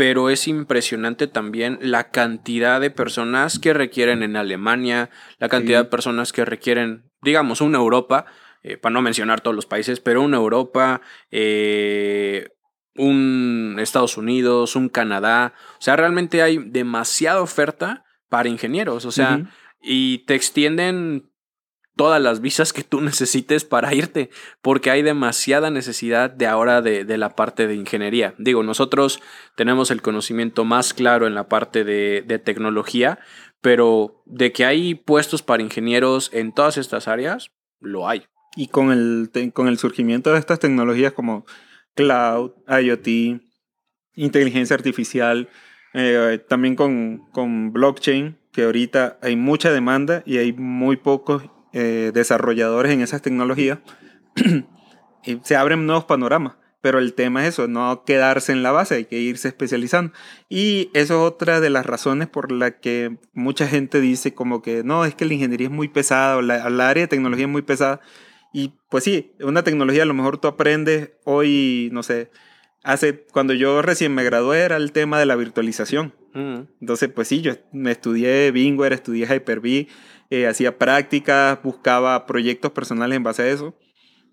pero 0.00 0.30
es 0.30 0.48
impresionante 0.48 1.26
también 1.26 1.78
la 1.82 2.10
cantidad 2.10 2.80
de 2.80 2.90
personas 2.90 3.58
que 3.58 3.74
requieren 3.74 4.22
en 4.22 4.34
Alemania, 4.34 5.10
la 5.38 5.50
cantidad 5.50 5.80
Sí. 5.80 5.84
de 5.84 5.90
personas 5.90 6.32
que 6.32 6.46
requieren, 6.46 7.04
digamos, 7.20 7.60
una 7.60 7.76
Europa, 7.76 8.24
eh, 8.62 8.78
para 8.78 8.94
no 8.94 9.02
mencionar 9.02 9.42
todos 9.42 9.54
los 9.54 9.66
países, 9.66 10.00
pero 10.00 10.22
una 10.22 10.38
Europa, 10.38 11.02
eh, 11.30 12.48
un 12.96 13.76
Estados 13.78 14.16
Unidos, 14.16 14.74
un 14.74 14.88
Canadá. 14.88 15.52
O 15.78 15.82
sea, 15.82 15.96
realmente 15.96 16.40
hay 16.40 16.56
demasiada 16.56 17.42
oferta 17.42 18.06
para 18.30 18.48
ingenieros. 18.48 19.04
O 19.04 19.12
sea, 19.12 19.50
y 19.82 20.24
te 20.24 20.34
extienden 20.34 21.29
todas 22.00 22.22
las 22.22 22.40
visas 22.40 22.72
que 22.72 22.82
tú 22.82 23.00
necesites 23.02 23.66
para 23.66 23.92
irte, 23.92 24.30
porque 24.62 24.90
hay 24.90 25.02
demasiada 25.02 25.70
necesidad 25.70 26.30
de 26.30 26.46
ahora 26.46 26.80
de, 26.80 27.18
la 27.18 27.36
parte 27.36 27.66
de 27.66 27.74
ingeniería. 27.74 28.34
Digo, 28.38 28.62
nosotros 28.62 29.20
tenemos 29.54 29.90
el 29.90 30.00
conocimiento 30.00 30.64
más 30.64 30.94
claro 30.94 31.26
en 31.26 31.34
la 31.34 31.50
parte 31.50 31.84
de, 31.84 32.22
tecnología, 32.42 33.18
pero 33.60 34.22
de 34.24 34.50
que 34.50 34.64
hay 34.64 34.94
puestos 34.94 35.42
para 35.42 35.62
ingenieros 35.62 36.30
en 36.32 36.54
todas 36.54 36.78
estas 36.78 37.06
áreas, 37.06 37.50
lo 37.80 38.08
hay. 38.08 38.22
Y 38.56 38.68
con 38.68 38.92
el, 38.92 39.52
con 39.52 39.68
el 39.68 39.76
surgimiento 39.76 40.32
de 40.32 40.38
estas 40.38 40.58
tecnologías 40.58 41.12
como 41.12 41.44
cloud, 41.94 42.52
IoT, 42.66 43.42
inteligencia 44.14 44.74
artificial, 44.74 45.50
eh, 45.92 46.42
también 46.48 46.76
con, 46.76 47.28
con 47.30 47.74
blockchain, 47.74 48.38
que 48.52 48.62
ahorita 48.62 49.18
hay 49.20 49.36
mucha 49.36 49.70
demanda 49.70 50.22
y 50.24 50.38
hay 50.38 50.54
muy 50.54 50.96
pocos 50.96 51.42
eh, 51.72 52.10
desarrolladores 52.14 52.92
en 52.92 53.00
esas 53.00 53.22
tecnologías, 53.22 53.78
y 55.24 55.38
se 55.42 55.56
abren 55.56 55.86
nuevos 55.86 56.04
panoramas. 56.04 56.54
Pero 56.82 56.98
el 56.98 57.12
tema 57.12 57.42
es 57.42 57.50
eso, 57.50 57.68
no 57.68 58.04
quedarse 58.04 58.52
en 58.52 58.62
la 58.62 58.72
base, 58.72 58.94
hay 58.94 59.04
que 59.04 59.18
irse 59.18 59.48
especializando. 59.48 60.14
Y 60.48 60.90
eso 60.94 61.14
es 61.14 61.32
otra 61.32 61.60
de 61.60 61.68
las 61.68 61.84
razones 61.84 62.26
por 62.26 62.52
la 62.52 62.78
que 62.80 63.18
mucha 63.34 63.68
gente 63.68 64.00
dice 64.00 64.32
como 64.32 64.62
que 64.62 64.82
no, 64.82 65.04
es 65.04 65.14
que 65.14 65.26
la 65.26 65.34
ingeniería 65.34 65.66
es 65.66 65.72
muy 65.72 65.88
pesada, 65.88 66.38
o 66.38 66.42
la, 66.42 66.70
la 66.70 66.88
área 66.88 67.02
de 67.02 67.08
tecnología 67.08 67.44
es 67.44 67.52
muy 67.52 67.62
pesada. 67.62 68.00
Y 68.52 68.72
pues 68.88 69.04
sí, 69.04 69.32
una 69.40 69.62
tecnología 69.62 70.04
a 70.04 70.06
lo 70.06 70.14
mejor 70.14 70.38
tú 70.38 70.48
aprendes 70.48 71.10
hoy, 71.24 71.90
no 71.92 72.02
sé, 72.02 72.30
hace, 72.82 73.24
cuando 73.32 73.52
yo 73.54 73.82
recién 73.82 74.14
me 74.14 74.24
gradué 74.24 74.60
era 74.60 74.76
el 74.76 74.92
tema 74.92 75.18
de 75.18 75.26
la 75.26 75.36
virtualización. 75.36 76.14
Mm. 76.32 76.62
Entonces, 76.80 77.10
pues 77.10 77.28
sí, 77.28 77.40
yo 77.40 77.52
me 77.72 77.90
estudié 77.90 78.50
VMware, 78.50 78.94
estudié 78.94 79.26
Hyper-V, 79.26 79.88
eh, 80.30 80.46
hacía 80.46 80.78
prácticas, 80.78 81.60
buscaba 81.62 82.24
proyectos 82.26 82.70
personales 82.70 83.16
en 83.16 83.24
base 83.24 83.42
a 83.42 83.48
eso. 83.48 83.76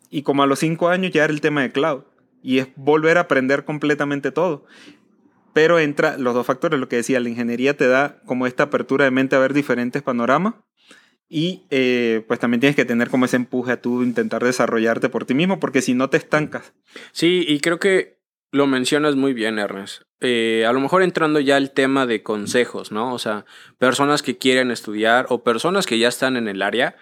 Y 0.10 0.22
como 0.22 0.44
a 0.44 0.48
los 0.48 0.60
cinco 0.60 0.90
años 0.90 1.12
ya 1.12 1.24
era 1.24 1.34
el 1.34 1.42
tema 1.42 1.64
de 1.64 1.72
cloud. 1.72 2.04
Y 2.42 2.60
es 2.60 2.68
volver 2.76 3.18
a 3.18 3.22
aprender 3.22 3.66
completamente 3.66 4.32
todo. 4.32 4.66
Pero 5.54 5.80
entra 5.80 6.18
los 6.18 6.36
dos 6.36 6.46
factores, 6.46 6.80
lo 6.80 6.88
que 6.88 6.98
decía, 6.98 7.20
la 7.20 7.30
ingeniería 7.30 7.76
te 7.76 7.88
da 7.88 8.22
como 8.26 8.46
esta 8.46 8.64
apertura 8.64 9.06
de 9.06 9.12
mente 9.12 9.36
a 9.36 9.40
ver 9.40 9.54
diferentes 9.54 10.04
panoramas. 10.04 10.54
Y 11.30 11.66
eh, 11.72 12.24
pues 12.28 12.40
también 12.40 12.62
tienes 12.62 12.76
que 12.76 12.86
tener 12.86 13.10
como 13.10 13.26
ese 13.26 13.36
empuje 13.36 13.74
a 13.74 13.82
tú 13.82 14.04
intentar 14.04 14.44
desarrollarte 14.44 15.10
por 15.10 15.26
ti 15.26 15.34
mismo, 15.34 15.60
porque 15.60 15.82
si 15.82 15.94
no 15.94 16.10
te 16.10 16.18
estancas. 16.18 16.74
Sí, 17.12 17.44
y 17.46 17.60
creo 17.60 17.80
que 17.80 18.17
lo 18.52 18.68
mencionas 18.68 19.16
muy 19.16 19.34
bien, 19.34 19.60
Ernest. 19.60 20.04
Eh, 20.20 20.66
a 20.68 20.74
lo 20.74 20.80
mejor 20.80 21.04
entrando 21.04 21.40
ya 21.40 21.58
al 21.58 21.72
tema 21.72 22.06
de 22.06 22.24
consejos, 22.24 22.92
¿no? 22.92 23.14
O 23.14 23.20
sea, 23.20 23.46
personas 23.78 24.24
que 24.24 24.38
quieren 24.38 24.72
estudiar 24.72 25.28
o 25.30 25.44
personas 25.44 25.86
que 25.86 26.00
ya 26.00 26.08
están 26.08 26.38
en 26.38 26.48
el 26.48 26.62
área. 26.62 26.96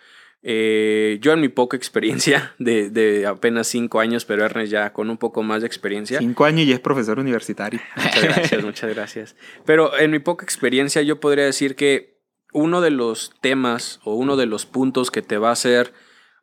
Eh, 0.47 1.17
yo 1.21 1.33
en 1.33 1.41
mi 1.41 1.47
poca 1.47 1.75
experiencia 1.75 2.53
de, 2.59 2.89
de 2.89 3.25
apenas 3.25 3.67
cinco 3.67 3.99
años, 3.99 4.25
pero 4.25 4.45
Ernest 4.45 4.71
ya 4.71 4.93
con 4.93 5.09
un 5.09 5.17
poco 5.17 5.43
más 5.43 5.61
de 5.61 5.67
experiencia. 5.67 6.19
Cinco 6.19 6.45
años 6.45 6.67
y 6.67 6.73
es 6.73 6.79
profesor 6.79 7.19
universitario. 7.19 7.79
Muchas 7.95 8.23
gracias, 8.23 8.63
muchas 8.63 8.95
gracias. 8.95 9.35
Pero 9.65 9.97
en 9.97 10.11
mi 10.11 10.19
poca 10.19 10.43
experiencia 10.43 11.01
yo 11.01 11.19
podría 11.19 11.45
decir 11.45 11.75
que 11.75 12.15
uno 12.53 12.81
de 12.81 12.91
los 12.91 13.33
temas 13.41 13.99
o 14.03 14.15
uno 14.15 14.37
de 14.37 14.45
los 14.45 14.65
puntos 14.65 15.11
que 15.11 15.21
te 15.21 15.37
va 15.37 15.49
a 15.49 15.53
hacer 15.53 15.93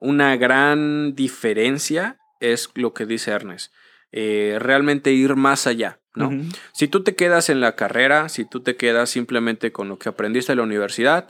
una 0.00 0.36
gran 0.36 1.14
diferencia 1.14 2.18
es 2.40 2.70
lo 2.74 2.92
que 2.92 3.06
dice 3.06 3.30
Ernest. 3.30 3.72
Eh, 4.12 4.58
realmente 4.60 5.12
ir 5.12 5.36
más 5.36 5.66
allá, 5.66 6.00
¿no? 6.14 6.30
Si 6.72 6.86
tú 6.86 7.02
te 7.02 7.14
quedas 7.14 7.48
en 7.48 7.62
la 7.62 7.76
carrera, 7.76 8.28
si 8.28 8.44
tú 8.44 8.60
te 8.60 8.76
quedas 8.76 9.08
simplemente 9.08 9.72
con 9.72 9.88
lo 9.88 9.98
que 9.98 10.10
aprendiste 10.10 10.52
en 10.52 10.58
la 10.58 10.64
universidad, 10.64 11.28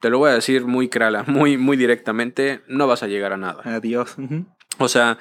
te 0.00 0.10
lo 0.10 0.18
voy 0.18 0.30
a 0.30 0.34
decir 0.34 0.66
muy 0.66 0.88
crala, 0.88 1.22
muy, 1.28 1.56
muy 1.56 1.76
directamente, 1.76 2.62
no 2.66 2.88
vas 2.88 3.04
a 3.04 3.06
llegar 3.06 3.32
a 3.32 3.36
nada. 3.36 3.62
Adiós. 3.64 4.16
O 4.78 4.88
sea, 4.88 5.18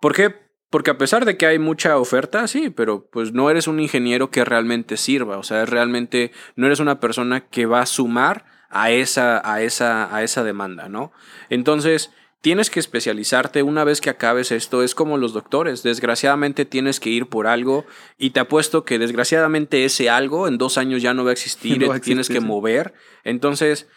¿por 0.00 0.14
qué? 0.14 0.34
Porque 0.68 0.90
a 0.90 0.98
pesar 0.98 1.24
de 1.24 1.36
que 1.36 1.46
hay 1.46 1.60
mucha 1.60 1.96
oferta, 1.98 2.48
sí, 2.48 2.70
pero 2.70 3.08
pues 3.10 3.32
no 3.32 3.48
eres 3.48 3.68
un 3.68 3.78
ingeniero 3.78 4.30
que 4.30 4.44
realmente 4.44 4.96
sirva. 4.96 5.38
O 5.38 5.44
sea, 5.44 5.62
es 5.62 5.68
realmente 5.68 6.32
no 6.56 6.66
eres 6.66 6.80
una 6.80 6.98
persona 6.98 7.46
que 7.48 7.66
va 7.66 7.80
a 7.80 7.86
sumar 7.86 8.44
a 8.68 8.90
esa, 8.90 9.40
a 9.50 9.62
esa, 9.62 10.14
a 10.14 10.24
esa 10.24 10.42
demanda, 10.42 10.88
¿no? 10.88 11.12
Entonces, 11.48 12.12
tienes 12.46 12.70
que 12.70 12.78
especializarte 12.78 13.64
una 13.64 13.82
vez 13.82 14.00
que 14.00 14.08
acabes 14.08 14.52
esto. 14.52 14.84
Es 14.84 14.94
como 14.94 15.18
los 15.18 15.32
doctores. 15.32 15.82
Desgraciadamente 15.82 16.64
tienes 16.64 17.00
que 17.00 17.10
ir 17.10 17.26
por 17.26 17.48
algo 17.48 17.86
y 18.18 18.30
te 18.30 18.38
apuesto 18.38 18.84
que 18.84 19.00
desgraciadamente 19.00 19.84
ese 19.84 20.10
algo 20.10 20.46
en 20.46 20.56
dos 20.56 20.78
años 20.78 21.02
ya 21.02 21.12
no 21.12 21.24
va 21.24 21.30
a 21.30 21.32
existir. 21.32 21.76
No 21.80 21.88
va 21.88 21.96
a 21.96 21.98
te 21.98 22.04
tienes 22.04 22.28
que 22.28 22.38
mover. 22.38 22.94
Entonces, 23.24 23.88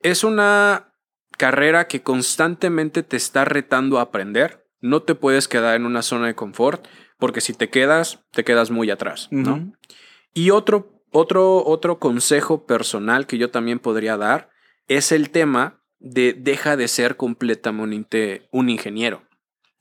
es 0.00 0.22
una 0.22 0.92
carrera 1.38 1.88
que 1.88 2.02
constantemente 2.02 3.02
te 3.02 3.16
está 3.16 3.46
retando 3.46 3.98
a 3.98 4.02
aprender. 4.02 4.66
No 4.82 5.00
te 5.00 5.14
puedes 5.14 5.48
quedar 5.48 5.74
en 5.74 5.86
una 5.86 6.02
zona 6.02 6.26
de 6.26 6.34
confort, 6.34 6.86
porque 7.18 7.40
si 7.40 7.54
te 7.54 7.70
quedas, 7.70 8.22
te 8.32 8.44
quedas 8.44 8.70
muy 8.70 8.90
atrás. 8.90 9.30
Y 10.34 10.50
otro, 10.50 11.00
otro, 11.10 11.64
otro 11.64 11.98
consejo 11.98 12.66
personal 12.66 13.26
que 13.26 13.38
yo 13.38 13.50
también 13.50 13.78
podría 13.78 14.18
dar 14.18 14.50
es 14.88 15.10
el 15.10 15.30
tema 15.30 15.80
de 16.04 16.34
deja 16.34 16.76
de 16.76 16.86
ser 16.86 17.16
completamente 17.16 18.46
un 18.50 18.68
ingeniero. 18.68 19.22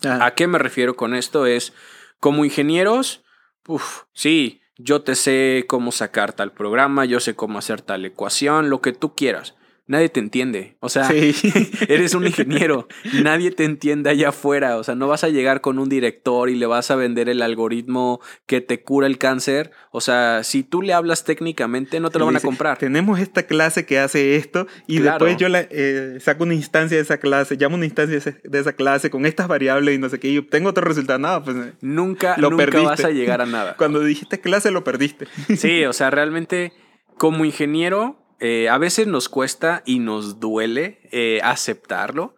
Ah, 0.04 0.26
¿A 0.26 0.36
qué 0.36 0.48
me 0.48 0.58
refiero 0.58 0.96
con 0.96 1.14
esto? 1.14 1.46
Es, 1.46 1.74
como 2.20 2.46
ingenieros, 2.46 3.24
uf, 3.68 4.04
sí, 4.14 4.62
yo 4.78 5.02
te 5.02 5.16
sé 5.16 5.66
cómo 5.68 5.92
sacar 5.92 6.34
tal 6.34 6.54
programa, 6.54 7.06
yo 7.06 7.20
sé 7.20 7.36
cómo 7.36 7.60
hacer 7.60 7.82
tal 7.82 8.06
ecuación, 8.06 8.70
lo 8.70 8.82
que 8.82 8.94
tú 8.94 9.14
quieras. 9.16 9.56
Nadie 9.94 10.10
te 10.10 10.20
entiende. 10.20 10.76
O 10.82 10.90
sea, 10.90 11.06
Sí. 11.06 11.34
eres 11.88 12.14
un 12.14 12.28
ingeniero, 12.28 12.88
nadie 13.24 13.52
te 13.52 13.64
entiende 13.64 14.10
allá 14.10 14.30
afuera. 14.30 14.78
O 14.78 14.84
sea, 14.84 14.96
no 14.96 15.08
vas 15.08 15.24
a 15.24 15.30
llegar 15.30 15.62
con 15.62 15.80
un 15.80 15.88
director 15.90 16.50
y 16.50 16.56
le 16.56 16.66
vas 16.66 16.92
a 16.92 16.96
vender 16.96 17.30
el 17.30 17.42
algoritmo 17.42 18.20
que 18.46 18.60
te 18.62 18.84
cura 18.84 19.08
el 19.08 19.18
cáncer. 19.18 19.72
O 19.92 20.02
sea, 20.02 20.44
si 20.44 20.64
tú 20.64 20.82
le 20.82 20.94
hablas 20.94 21.24
técnicamente, 21.24 22.00
no 22.00 22.10
te 22.10 22.20
lo 22.20 22.26
van 22.26 22.36
a 22.36 22.40
comprar. 22.42 22.78
Tenemos 22.78 23.20
esta 23.20 23.44
clase 23.44 23.86
que 23.86 24.00
hace 24.00 24.36
esto 24.36 24.68
y 24.88 24.98
Claro. 25.00 25.26
después 25.26 25.38
yo 25.42 25.48
la, 25.50 25.66
eh, 25.70 26.18
saco 26.20 26.44
una 26.44 26.54
instancia 26.56 26.98
de 26.98 27.04
esa 27.04 27.18
clase, 27.20 27.56
llamo 27.56 27.76
una 27.76 27.86
instancia 27.86 28.20
de 28.44 28.60
esa, 28.60 28.74
clase 28.74 29.10
con 29.10 29.26
estas 29.26 29.48
variables 29.48 29.96
y 29.96 29.98
no 30.00 30.10
sé 30.10 30.20
qué 30.20 30.30
y 30.30 30.38
obtengo 30.38 30.70
otro 30.70 30.84
resultado. 30.86 31.20
No, 31.20 31.44
pues 31.44 31.56
eh, 31.58 31.74
Nunca, 31.82 32.36
Lo 32.38 32.50
nunca 32.50 32.66
perdiste. 32.66 32.88
vas 32.88 33.06
a 33.06 33.10
llegar 33.12 33.42
a 33.42 33.46
nada. 33.48 33.76
cuando 33.78 34.04
dijiste 34.04 34.40
clase 34.42 34.72
lo 34.72 34.84
perdiste. 34.84 35.28
Sí, 35.56 35.86
o 35.86 35.94
sea, 35.94 36.10
realmente 36.10 36.74
como 37.18 37.46
ingeniero 37.46 38.23
eh, 38.46 38.68
a 38.68 38.78
veces 38.78 39.08
nos 39.08 39.30
cuesta 39.30 39.84
y 39.86 40.00
nos 40.00 40.42
duele 40.42 41.00
eh, 41.14 41.40
aceptarlo, 41.44 42.36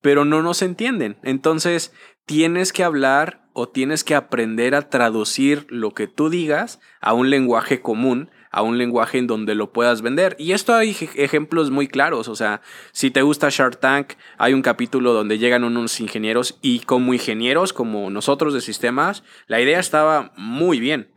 pero 0.00 0.24
no 0.24 0.42
nos 0.42 0.62
entienden. 0.62 1.16
Entonces 1.22 1.92
tienes 2.26 2.72
que 2.72 2.82
hablar 2.82 3.44
o 3.52 3.68
tienes 3.68 4.02
que 4.02 4.16
aprender 4.16 4.74
a 4.74 4.90
traducir 4.90 5.66
lo 5.70 5.92
que 5.92 6.08
tú 6.08 6.28
digas 6.28 6.80
a 7.00 7.12
un 7.14 7.30
lenguaje 7.30 7.80
común, 7.80 8.30
a 8.50 8.62
un 8.62 8.78
lenguaje 8.78 9.18
en 9.18 9.28
donde 9.28 9.54
lo 9.54 9.72
puedas 9.72 10.02
vender. 10.02 10.34
Y 10.40 10.52
esto 10.52 10.74
hay 10.74 10.90
ej- 10.90 11.10
ejemplos 11.14 11.70
muy 11.70 11.86
claros, 11.86 12.26
o 12.26 12.34
sea, 12.34 12.60
si 12.90 13.12
te 13.12 13.22
gusta 13.22 13.48
Shark 13.50 13.78
Tank, 13.78 14.14
hay 14.38 14.54
un 14.54 14.62
capítulo 14.62 15.12
donde 15.12 15.38
llegan 15.38 15.62
unos 15.62 16.00
ingenieros 16.00 16.58
y 16.62 16.80
como 16.80 17.14
ingenieros, 17.14 17.72
como 17.72 18.10
nosotros 18.10 18.54
de 18.54 18.60
sistemas, 18.60 19.22
la 19.46 19.60
idea 19.60 19.78
estaba 19.78 20.32
muy 20.36 20.80
bien 20.80 21.13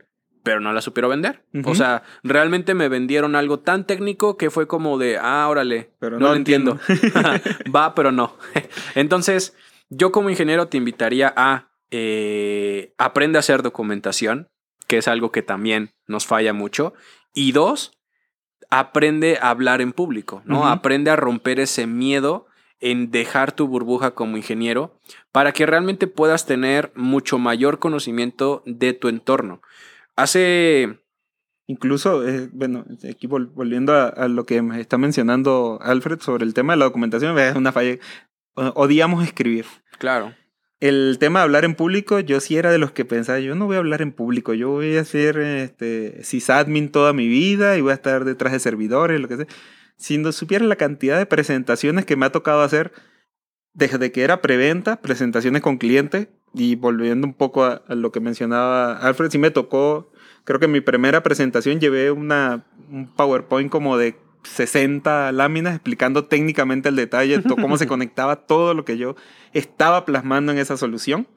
pero 0.48 0.62
no 0.62 0.72
la 0.72 0.80
supieron 0.80 1.12
vender. 1.12 1.44
O 1.66 1.76
sea, 1.76 2.04
realmente 2.24 2.74
me 2.74 2.88
vendieron 2.88 3.36
algo 3.36 3.60
tan 3.60 3.86
técnico 3.86 4.38
que 4.38 4.50
fue 4.50 4.66
como 4.66 4.98
de, 4.98 5.18
ah, 5.22 5.46
órale, 5.50 5.90
Pero 6.00 6.22
no, 6.22 6.28
no 6.28 6.32
lo 6.32 6.36
entiendo. 6.38 6.80
Va, 7.76 7.94
pero 7.94 8.14
no. 8.14 8.38
Entonces, 8.96 9.58
yo 9.90 10.14
como 10.14 10.30
ingeniero 10.30 10.70
te 10.70 10.78
invitaría 10.78 11.34
a 11.36 11.68
eh, 11.92 12.94
aprende 12.98 13.38
a 13.38 13.42
hacer 13.42 13.62
documentación, 13.62 14.48
que 14.88 15.00
es 15.00 15.10
algo 15.10 15.34
que 15.34 15.42
también 15.42 15.92
nos 16.08 16.26
falla 16.26 16.54
mucho. 16.54 16.94
Y 17.34 17.52
dos, 17.52 18.00
aprende 18.70 19.40
a 19.42 19.50
hablar 19.50 19.82
en 19.82 19.92
público, 19.92 20.44
¿no? 20.46 20.66
Aprende 20.66 21.12
a 21.12 21.18
romper 21.18 21.60
ese 21.60 21.88
miedo 21.88 22.48
en 22.80 23.12
dejar 23.12 23.52
tu 23.52 23.68
burbuja 23.68 24.12
como 24.12 24.38
ingeniero 24.38 24.98
para 25.34 25.52
que 25.52 25.66
realmente 25.66 26.08
puedas 26.08 26.46
tener 26.46 26.94
mucho 26.96 27.38
mayor 27.38 27.80
conocimiento 27.80 28.64
de 28.66 28.94
tu 28.94 29.10
entorno. 29.10 29.62
Hace 30.18 31.00
Incluso, 31.70 32.26
eh, 32.26 32.50
bueno, 32.54 32.86
aquí 33.10 33.28
vol- 33.28 33.52
volviendo 33.54 33.94
a, 33.94 34.08
a 34.08 34.30
lo 34.30 34.46
que 34.46 34.62
me 34.62 34.80
está 34.80 34.98
mencionando 34.98 35.80
Alfred 35.82 36.22
sobre 36.22 36.46
el 36.46 36.54
tema 36.54 36.74
de 36.74 36.78
la 36.78 36.86
documentación, 36.86 37.38
es 37.38 37.56
una 37.56 37.74
falla. 37.74 37.98
Odiamos 38.56 39.24
escribir. 39.26 39.66
Claro. 40.00 40.34
El 40.80 41.18
tema 41.20 41.40
de 41.40 41.44
hablar 41.44 41.66
en 41.66 41.76
público, 41.76 42.22
yo 42.22 42.40
sí 42.40 42.56
era 42.56 42.72
de 42.72 42.78
los 42.78 42.92
que 42.94 43.04
pensaba, 43.04 43.40
yo 43.40 43.54
no 43.56 43.66
voy 43.66 43.76
a 43.76 43.80
hablar 43.80 44.02
en 44.02 44.14
público, 44.14 44.54
yo 44.54 44.70
voy 44.70 44.96
a 44.96 45.04
ser 45.04 45.40
este, 45.40 46.24
sysadmin 46.24 46.90
toda 46.90 47.12
mi 47.12 47.28
vida 47.28 47.78
y 47.78 47.82
voy 47.82 47.92
a 47.92 47.96
estar 47.96 48.24
detrás 48.24 48.54
de 48.54 48.60
servidores, 48.60 49.20
lo 49.20 49.28
que 49.28 49.38
sea. 49.38 49.48
Si 49.98 50.18
no 50.18 50.32
supiera 50.32 50.64
la 50.64 50.76
cantidad 50.78 51.18
de 51.18 51.26
presentaciones 51.26 52.06
que 52.06 52.16
me 52.16 52.28
ha 52.28 52.32
tocado 52.32 52.62
hacer 52.62 52.94
desde 53.74 54.12
que 54.14 54.24
era 54.24 54.42
preventa, 54.42 55.02
presentaciones 55.02 55.62
con 55.62 55.78
clientes, 55.78 56.30
y 56.58 56.76
volviendo 56.76 57.28
un 57.28 57.34
poco 57.34 57.64
a, 57.64 57.84
a 57.88 57.96
lo 57.96 58.12
que 58.12 58.20
mencionaba 58.20 58.98
Alfred, 58.98 59.30
sí 59.30 59.38
me 59.38 59.52
tocó, 59.52 60.12
creo 60.44 60.60
que 60.60 60.66
en 60.66 60.72
mi 60.72 60.82
primera 60.82 61.24
presentación 61.24 61.80
llevé 61.80 62.12
una, 62.12 62.66
un 62.90 63.08
PowerPoint 63.08 63.70
como 63.70 63.98
de 63.98 64.16
60 64.44 65.32
láminas 65.32 65.76
explicando 65.76 66.26
técnicamente 66.26 66.90
el 66.90 66.96
detalle, 66.96 67.42
cómo 67.44 67.78
se 67.78 67.88
conectaba 67.88 68.48
todo 68.48 68.74
lo 68.74 68.86
que 68.86 68.98
yo 68.98 69.16
estaba 69.54 70.06
plasmando 70.06 70.52
en 70.52 70.58
esa 70.58 70.78
solución. 70.78 71.28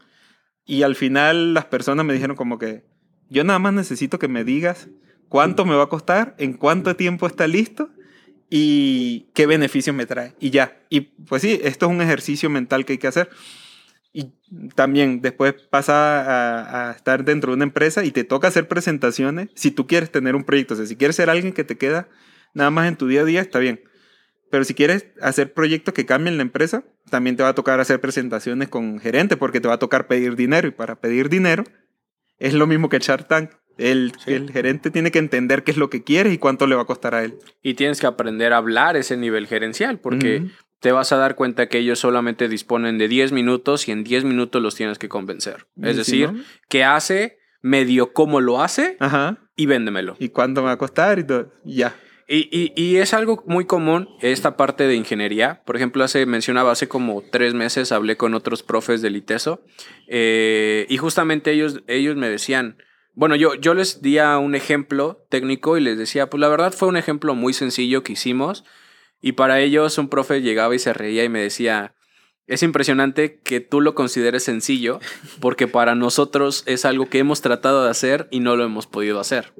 Y 0.65 0.83
al 0.83 0.95
final 0.95 1.55
las 1.55 1.65
personas 1.67 2.07
me 2.07 2.12
dijeron 2.12 2.37
como 2.37 2.59
que 2.59 2.85
yo 3.29 3.45
nada 3.45 3.59
más 3.59 3.73
necesito 3.73 4.19
que 4.19 4.29
me 4.29 4.45
digas 4.45 4.89
cuánto 5.29 5.65
me 5.65 5.75
va 5.75 5.85
a 5.85 5.89
costar, 5.89 6.35
en 6.39 6.55
cuánto 6.55 6.95
tiempo 6.97 7.27
está 7.27 7.47
listo 7.47 7.91
y 8.49 9.29
qué 9.35 9.47
beneficios 9.47 9.95
me 9.95 10.07
trae. 10.07 10.35
Y 10.41 10.50
ya. 10.50 10.81
Y 10.89 11.00
pues 11.00 11.43
sí, 11.43 11.61
esto 11.62 11.87
es 11.87 11.93
un 11.93 12.03
ejercicio 12.03 12.50
mental 12.50 12.85
que 12.85 12.95
hay 12.95 12.99
que 12.99 13.09
hacer. 13.09 13.31
Y 14.12 14.32
también 14.75 15.20
después 15.20 15.54
pasa 15.70 16.20
a, 16.20 16.88
a 16.88 16.92
estar 16.92 17.25
dentro 17.25 17.52
de 17.52 17.56
una 17.56 17.64
empresa 17.64 18.04
y 18.04 18.10
te 18.10 18.25
toca 18.25 18.49
hacer 18.49 18.66
presentaciones 18.66 19.49
si 19.54 19.70
tú 19.70 19.86
quieres 19.86 20.10
tener 20.10 20.34
un 20.34 20.44
proyecto. 20.44 20.75
O 20.75 20.76
sea, 20.76 20.86
si 20.86 20.96
quieres 20.96 21.16
ser 21.16 21.30
alguien 21.30 21.52
que 21.52 21.62
te 21.64 21.76
queda 21.78 22.08
nada 22.52 22.70
más 22.70 22.88
en 22.88 22.96
tu 22.96 23.06
día 23.06 23.20
a 23.20 23.25
día, 23.25 23.40
está 23.40 23.60
bien. 23.60 23.82
Pero 24.50 24.64
si 24.64 24.75
quieres 24.75 25.06
hacer 25.23 25.52
proyectos 25.52 25.94
que 25.94 26.06
cambien 26.06 26.36
la 26.36 26.42
empresa, 26.42 26.82
también 27.08 27.36
te 27.36 27.44
va 27.44 27.50
a 27.50 27.54
tocar 27.54 27.78
hacer 27.78 28.00
presentaciones 28.00 28.68
con 28.68 28.99
gerente 28.99 29.36
porque 29.36 29.60
te 29.60 29.68
va 29.68 29.75
a 29.75 29.78
tocar 29.78 30.08
pedir 30.08 30.34
dinero. 30.34 30.66
Y 30.66 30.73
para 30.73 30.96
pedir 31.00 31.28
dinero 31.28 31.62
es 32.40 32.54
lo 32.54 32.66
mismo 32.66 32.88
que 32.88 32.99
Shark 32.99 33.28
Tank. 33.28 33.50
El, 33.78 34.12
Sí. 34.25 34.32
el 34.34 34.50
gerente 34.50 34.90
tiene 34.90 35.12
que 35.12 35.20
entender 35.20 35.62
qué 35.62 35.70
es 35.70 35.76
lo 35.76 35.88
que 35.88 36.02
quieres 36.02 36.34
y 36.34 36.38
cuánto 36.38 36.66
le 36.66 36.75
va 36.75 36.82
a 36.82 36.86
costar 36.86 37.14
a 37.14 37.23
él. 37.23 37.38
Y 37.62 37.75
tienes 37.75 38.00
que 38.00 38.06
aprender 38.08 38.52
a 38.52 38.56
hablar 38.56 38.96
ese 38.96 39.16
nivel 39.16 39.46
gerencial, 39.46 40.00
porque. 40.00 40.42
Te 40.80 40.93
vas 40.93 41.12
a 41.12 41.16
dar 41.16 41.36
cuenta 41.36 41.69
que 41.69 41.78
ellos 41.78 41.99
solamente 41.99 42.49
disponen 42.49 42.99
de 42.99 43.06
10 43.08 43.32
minutos 43.32 43.86
y 43.88 43.93
en 43.93 44.02
10 44.04 44.25
minutos 44.25 44.60
los 44.62 44.75
tienes 44.75 44.99
que 44.99 45.08
convencer. 45.08 45.66
Es 45.82 45.93
si 45.93 45.97
decir, 45.99 46.32
no- 46.32 46.43
que 46.69 46.84
hace, 46.84 47.38
medio 47.62 48.12
cómo 48.14 48.40
lo 48.40 48.62
hace 48.62 48.97
Ajá. 49.00 49.38
y 49.56 49.66
véndemelo. 49.66 50.16
¿Y 50.19 50.30
cuánto 50.30 50.62
me 50.62 50.66
va 50.66 50.73
a 50.73 50.78
costar? 50.78 51.19
Y 51.19 51.25
todo. 51.25 51.52
Ya. 51.64 51.95
Y, 52.26 52.49
y- 52.56 52.73
y 52.76 52.97
es 52.97 53.12
algo 53.12 53.43
muy 53.47 53.64
común 53.66 54.08
esta 54.23 54.56
parte 54.56 54.84
de 54.86 54.95
ingeniería. 54.95 55.62
Por 55.66 55.76
ejemplo, 55.76 56.02
hace, 56.04 56.25
mencionaba, 56.26 56.71
hace 56.73 56.86
como 56.88 57.23
tres 57.30 57.52
meses 57.54 57.90
hablé 57.93 58.16
con 58.16 58.34
otros 58.34 58.62
profes 58.62 59.02
del 59.02 59.16
ITESO 59.16 59.62
eh, 60.08 60.86
y 60.88 60.97
justamente 60.97 61.52
ellos, 61.52 61.82
ellos 61.88 62.16
me 62.16 62.28
decían, 62.28 62.78
bueno, 63.14 63.34
yo, 63.36 63.54
yo 63.56 63.75
les 63.75 64.00
di 64.00 64.19
a 64.19 64.38
un 64.38 64.54
ejemplo 64.54 65.26
técnico 65.28 65.76
y 65.76 65.80
les 65.80 65.99
decía, 65.99 66.30
pues 66.30 66.40
la 66.40 66.49
verdad 66.49 66.73
fue 66.73 66.88
un 66.88 66.97
ejemplo 66.97 67.34
muy 67.34 67.52
sencillo 67.52 68.02
que 68.02 68.12
hicimos 68.12 68.64
y 69.21 69.33
para 69.33 69.61
ellos 69.61 69.99
un 69.99 70.09
profe 70.09 70.43
llegaba 70.43 70.75
y 70.75 70.78
se 70.78 70.93
reía 70.93 71.25
y 71.25 71.28
me 71.28 71.41
decía, 71.41 71.95
es 72.50 72.65
impresionante 72.65 73.41
que 73.41 73.61
tú 73.61 73.80
lo 73.80 73.95
consideres 73.95 74.43
sencillo 74.43 74.99
porque 75.41 75.69
para 75.69 75.95
nosotros 75.95 76.65
es 76.67 76.85
algo 76.85 77.09
que 77.09 77.19
hemos 77.19 77.43
tratado 77.43 77.85
de 77.85 77.91
hacer 77.91 78.26
y 78.33 78.41
no 78.41 78.56
lo 78.56 78.65
hemos 78.65 78.87
podido 78.89 79.21
hacer. 79.21 79.52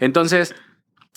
Entonces, 0.00 0.54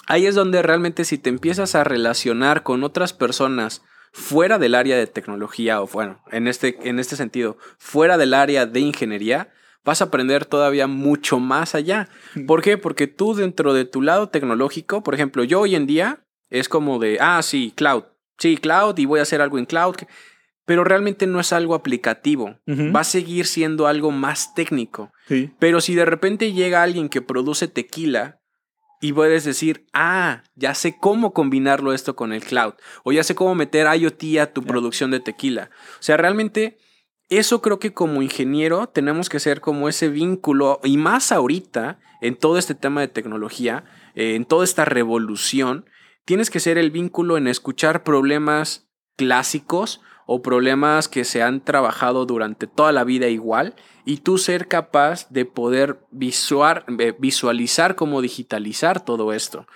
ahí 0.07 0.25
es 0.25 0.35
donde 0.35 0.61
realmente 0.61 1.05
si 1.05 1.17
te 1.17 1.29
empiezas 1.29 1.73
a 1.73 1.85
relacionar 1.85 2.63
con 2.63 2.83
otras 2.83 3.13
personas 3.13 3.81
fuera 4.11 4.59
del 4.59 4.75
área 4.75 4.97
de 4.97 5.07
tecnología 5.07 5.81
o 5.81 5.87
bueno, 5.87 6.21
en 6.31 6.47
este, 6.47 6.77
en 6.83 6.99
este 6.99 7.15
sentido, 7.15 7.57
fuera 7.77 8.17
del 8.17 8.33
área 8.33 8.65
de 8.65 8.79
ingeniería, 8.81 9.53
vas 9.85 10.01
a 10.01 10.05
aprender 10.05 10.45
todavía 10.45 10.87
mucho 10.87 11.39
más 11.39 11.75
allá. 11.75 12.09
¿Por 12.47 12.61
qué? 12.61 12.77
Porque 12.77 13.07
tú 13.07 13.35
dentro 13.35 13.73
de 13.73 13.85
tu 13.85 14.01
lado 14.01 14.27
tecnológico, 14.29 15.03
por 15.03 15.13
ejemplo, 15.13 15.45
yo 15.45 15.61
hoy 15.61 15.75
en 15.75 15.85
día 15.85 16.24
es 16.49 16.69
como 16.69 16.99
de, 16.99 17.17
ah, 17.19 17.41
sí, 17.41 17.73
cloud, 17.75 18.03
sí, 18.37 18.57
cloud 18.57 18.97
y 18.97 19.05
voy 19.05 19.19
a 19.19 19.23
hacer 19.23 19.41
algo 19.41 19.57
en 19.57 19.65
cloud, 19.65 19.95
pero 20.65 20.83
realmente 20.83 21.27
no 21.27 21.39
es 21.39 21.53
algo 21.53 21.75
aplicativo, 21.75 22.59
va 22.67 23.01
a 23.01 23.05
seguir 23.05 23.45
siendo 23.45 23.87
algo 23.87 24.11
más 24.11 24.55
técnico. 24.55 25.11
Sí. 25.27 25.51
Pero 25.59 25.79
si 25.79 25.93
de 25.93 26.05
repente 26.05 26.53
llega 26.53 26.81
alguien 26.81 27.07
que 27.07 27.21
produce 27.21 27.67
tequila 27.67 28.41
y 28.99 29.13
puedes 29.13 29.43
decir, 29.43 29.85
ah, 29.93 30.43
ya 30.55 30.73
sé 30.73 30.97
cómo 30.99 31.33
combinarlo 31.33 31.93
esto 31.93 32.15
con 32.15 32.33
el 32.33 32.43
cloud, 32.43 32.73
o 33.03 33.11
ya 33.11 33.23
sé 33.23 33.35
cómo 33.35 33.53
meter 33.53 33.87
IoT 33.95 34.39
a 34.41 34.53
tu 34.53 34.63
producción 34.63 35.11
de 35.11 35.19
tequila. 35.19 35.69
O 35.99 36.03
sea, 36.03 36.17
realmente 36.17 36.79
eso 37.29 37.61
creo 37.61 37.79
que 37.79 37.93
como 37.93 38.21
ingeniero 38.21 38.87
tenemos 38.87 39.29
que 39.29 39.39
ser 39.39 39.61
como 39.61 39.89
ese 39.89 40.09
vínculo, 40.09 40.79
y 40.83 40.97
más 40.97 41.31
ahorita 41.31 41.99
en 42.21 42.35
todo 42.35 42.57
este 42.57 42.73
tema 42.73 43.01
de 43.01 43.07
tecnología, 43.07 43.83
eh, 44.15 44.35
en 44.35 44.45
toda 44.45 44.63
esta 44.63 44.85
revolución, 44.85 45.85
tienes 46.25 46.49
que 46.49 46.59
ser 46.59 46.77
el 46.77 46.91
vínculo 46.91 47.37
en 47.37 47.47
escuchar 47.47 48.03
problemas 48.03 48.87
clásicos 49.15 50.01
o 50.27 50.41
problemas 50.41 51.07
que 51.07 51.23
se 51.23 51.43
han 51.43 51.63
trabajado 51.63 52.25
durante 52.25 52.65
toda 52.65 52.91
la 52.91 53.03
vida 53.03 53.27
igual 53.27 53.75
y 54.05 54.17
tú 54.17 54.39
ser 54.39 54.67
capaz 54.67 55.29
de 55.29 55.45
poder 55.45 55.99
visuar, 56.09 56.83
eh, 56.99 57.13
visualizar 57.19 57.95
cómo 57.95 58.21
digitalizar 58.23 59.05
todo 59.05 59.33
esto. 59.33 59.67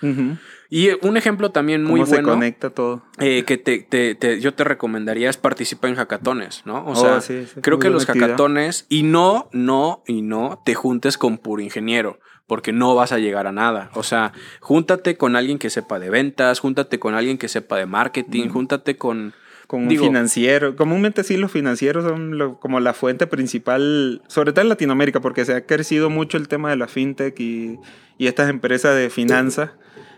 Y 0.68 0.88
eh, 0.88 0.98
un 1.02 1.16
ejemplo 1.16 1.50
también 1.52 1.84
muy 1.84 2.00
¿Cómo 2.00 2.06
se 2.06 2.16
bueno 2.16 2.28
conecta 2.30 2.70
todo? 2.70 3.02
eh, 3.20 3.44
que 3.44 3.58
te, 3.58 3.78
te- 3.78 4.16
te- 4.16 4.40
yo 4.40 4.52
te 4.54 4.64
recomendaría 4.64 5.30
es 5.30 5.36
participar 5.36 5.90
en 5.90 5.96
hackatones, 5.96 6.62
¿no? 6.64 6.84
O 6.84 6.92
Oh, 6.92 6.96
sea, 6.96 7.20
sí, 7.20 7.46
sí, 7.46 7.60
creo 7.60 7.78
que 7.78 7.88
los 7.90 8.06
hackatones, 8.06 8.86
y 8.88 9.04
no, 9.04 9.48
no, 9.52 10.02
y 10.06 10.22
no 10.22 10.60
te 10.64 10.74
juntes 10.74 11.16
con 11.16 11.38
puro 11.38 11.62
ingeniero, 11.62 12.18
porque 12.50 12.72
no 12.72 12.94
vas 12.96 13.12
a 13.12 13.18
llegar 13.18 13.46
a 13.46 13.52
nada. 13.52 13.90
O 13.94 14.02
sea, 14.02 14.32
júntate 14.60 15.16
con 15.16 15.36
alguien 15.36 15.58
que 15.58 15.70
sepa 15.70 16.00
de 16.00 16.10
ventas, 16.10 16.58
júntate 16.58 16.98
con 16.98 17.14
alguien 17.14 17.38
que 17.38 17.46
sepa 17.48 17.76
de 17.78 17.86
marketing, 17.86 18.48
júntate 18.48 18.96
con... 18.96 19.32
Con 19.68 19.82
un 19.84 19.88
Digo- 19.88 20.04
financiero. 20.04 20.74
Comúnmente 20.74 21.22
sí, 21.22 21.36
los 21.36 21.52
financieros 21.52 22.02
son 22.02 22.36
lo- 22.38 22.58
como 22.58 22.80
la 22.80 22.92
fuente 22.92 23.28
principal, 23.28 24.20
sobre 24.26 24.50
todo 24.52 24.62
en 24.62 24.68
Latinoamérica, 24.68 25.20
porque 25.20 25.44
se 25.44 25.54
ha 25.54 25.64
crecido 25.64 26.10
mucho 26.10 26.38
el 26.38 26.48
tema 26.48 26.70
de 26.70 26.76
la 26.76 26.88
fintech 26.88 27.38
y, 27.38 27.78
y 28.18 28.26
estas 28.26 28.50
empresas 28.50 28.96
de 28.96 29.10
finanzas. 29.10 29.70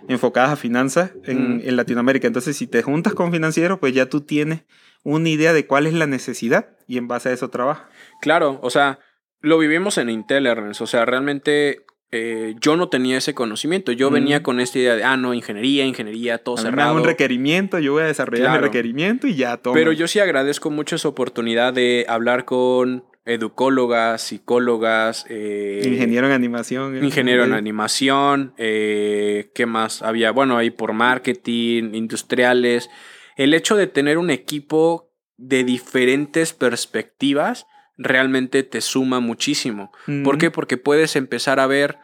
enfocadas 0.09 0.51
a 0.53 0.57
finanzas 0.57 1.13
en, 1.25 1.59
Mm. 1.59 1.61
en 1.69 1.77
Latinoamérica. 1.77 2.27
Entonces, 2.27 2.57
si 2.57 2.67
te 2.67 2.83
juntas 2.83 3.13
con 3.15 3.31
financieros, 3.31 3.79
pues 3.79 3.93
ya 3.93 4.07
tú 4.07 4.23
tienes 4.23 4.63
una 5.05 5.29
idea 5.29 5.53
de 5.53 5.67
cuál 5.67 5.87
es 5.87 5.93
la 5.93 6.07
necesidad 6.07 6.71
y 6.89 6.97
en 6.97 7.07
base 7.07 7.29
a 7.29 7.33
eso 7.33 7.51
trabajas. 7.51 7.87
Claro, 8.23 8.59
o 8.63 8.71
sea, 8.71 8.99
lo 9.43 9.59
vivimos 9.59 9.99
en 9.99 10.09
Intel, 10.09 10.47
Ernest. 10.47 10.81
O 10.81 10.87
sea, 10.87 11.05
realmente 11.05 11.85
eh, 12.13 12.55
yo 12.61 12.77
no 12.77 12.89
tenía 12.91 13.17
ese 13.17 13.35
conocimiento. 13.35 13.91
Yo 13.91 14.11
Mm. 14.11 14.15
venía 14.15 14.43
con 14.43 14.61
esta 14.61 14.79
idea 14.79 14.95
de, 14.97 15.03
ah, 15.05 15.17
no, 15.17 15.33
ingeniería, 15.35 15.85
ingeniería, 15.87 16.39
todo 16.39 16.57
A 16.57 16.59
mí 16.59 16.65
me 16.67 16.71
cerrado. 16.71 16.95
un 16.97 17.05
requerimiento, 17.05 17.79
yo 17.79 17.95
voy 17.95 18.03
a 18.03 18.07
desarrollar 18.07 18.45
Claro. 18.49 18.61
mi 18.61 18.67
requerimiento 18.67 19.27
y 19.27 19.35
ya 19.35 19.57
toma. 19.57 19.75
Pero 19.75 19.93
yo 19.93 20.07
sí 20.07 20.21
agradezco 20.21 20.71
mucho 20.71 20.97
esa 20.97 21.09
oportunidad 21.09 21.73
de 21.73 22.05
hablar 22.09 22.45
con 22.45 23.05
educólogas, 23.25 24.21
psicólogas, 24.23 25.25
eh, 25.29 25.81
Ingeniero 25.87 26.27
en 26.27 26.33
animación. 26.33 27.03
ingeniero 27.05 27.45
en 27.45 27.53
animación, 27.55 28.53
eh, 28.59 29.51
¿qué 29.55 29.65
más 29.65 30.03
había? 30.03 30.33
Bueno, 30.33 30.59
ahí 30.59 30.71
por 30.71 30.93
marketing, 30.93 31.95
industriales. 31.95 32.91
El 33.37 33.55
hecho 33.55 33.77
de 33.77 33.87
tener 33.87 34.19
un 34.19 34.31
equipo 34.31 35.09
de 35.39 35.65
diferentes 35.65 36.53
perspectivas 36.53 37.67
realmente 37.97 38.63
te 38.63 38.81
suma 38.81 39.21
muchísimo. 39.21 39.93
¿Por 40.25 40.39
qué? 40.39 40.51
Porque 40.51 40.77
puedes 40.77 41.17
empezar 41.17 41.61
a 41.61 41.67
ver 41.67 41.99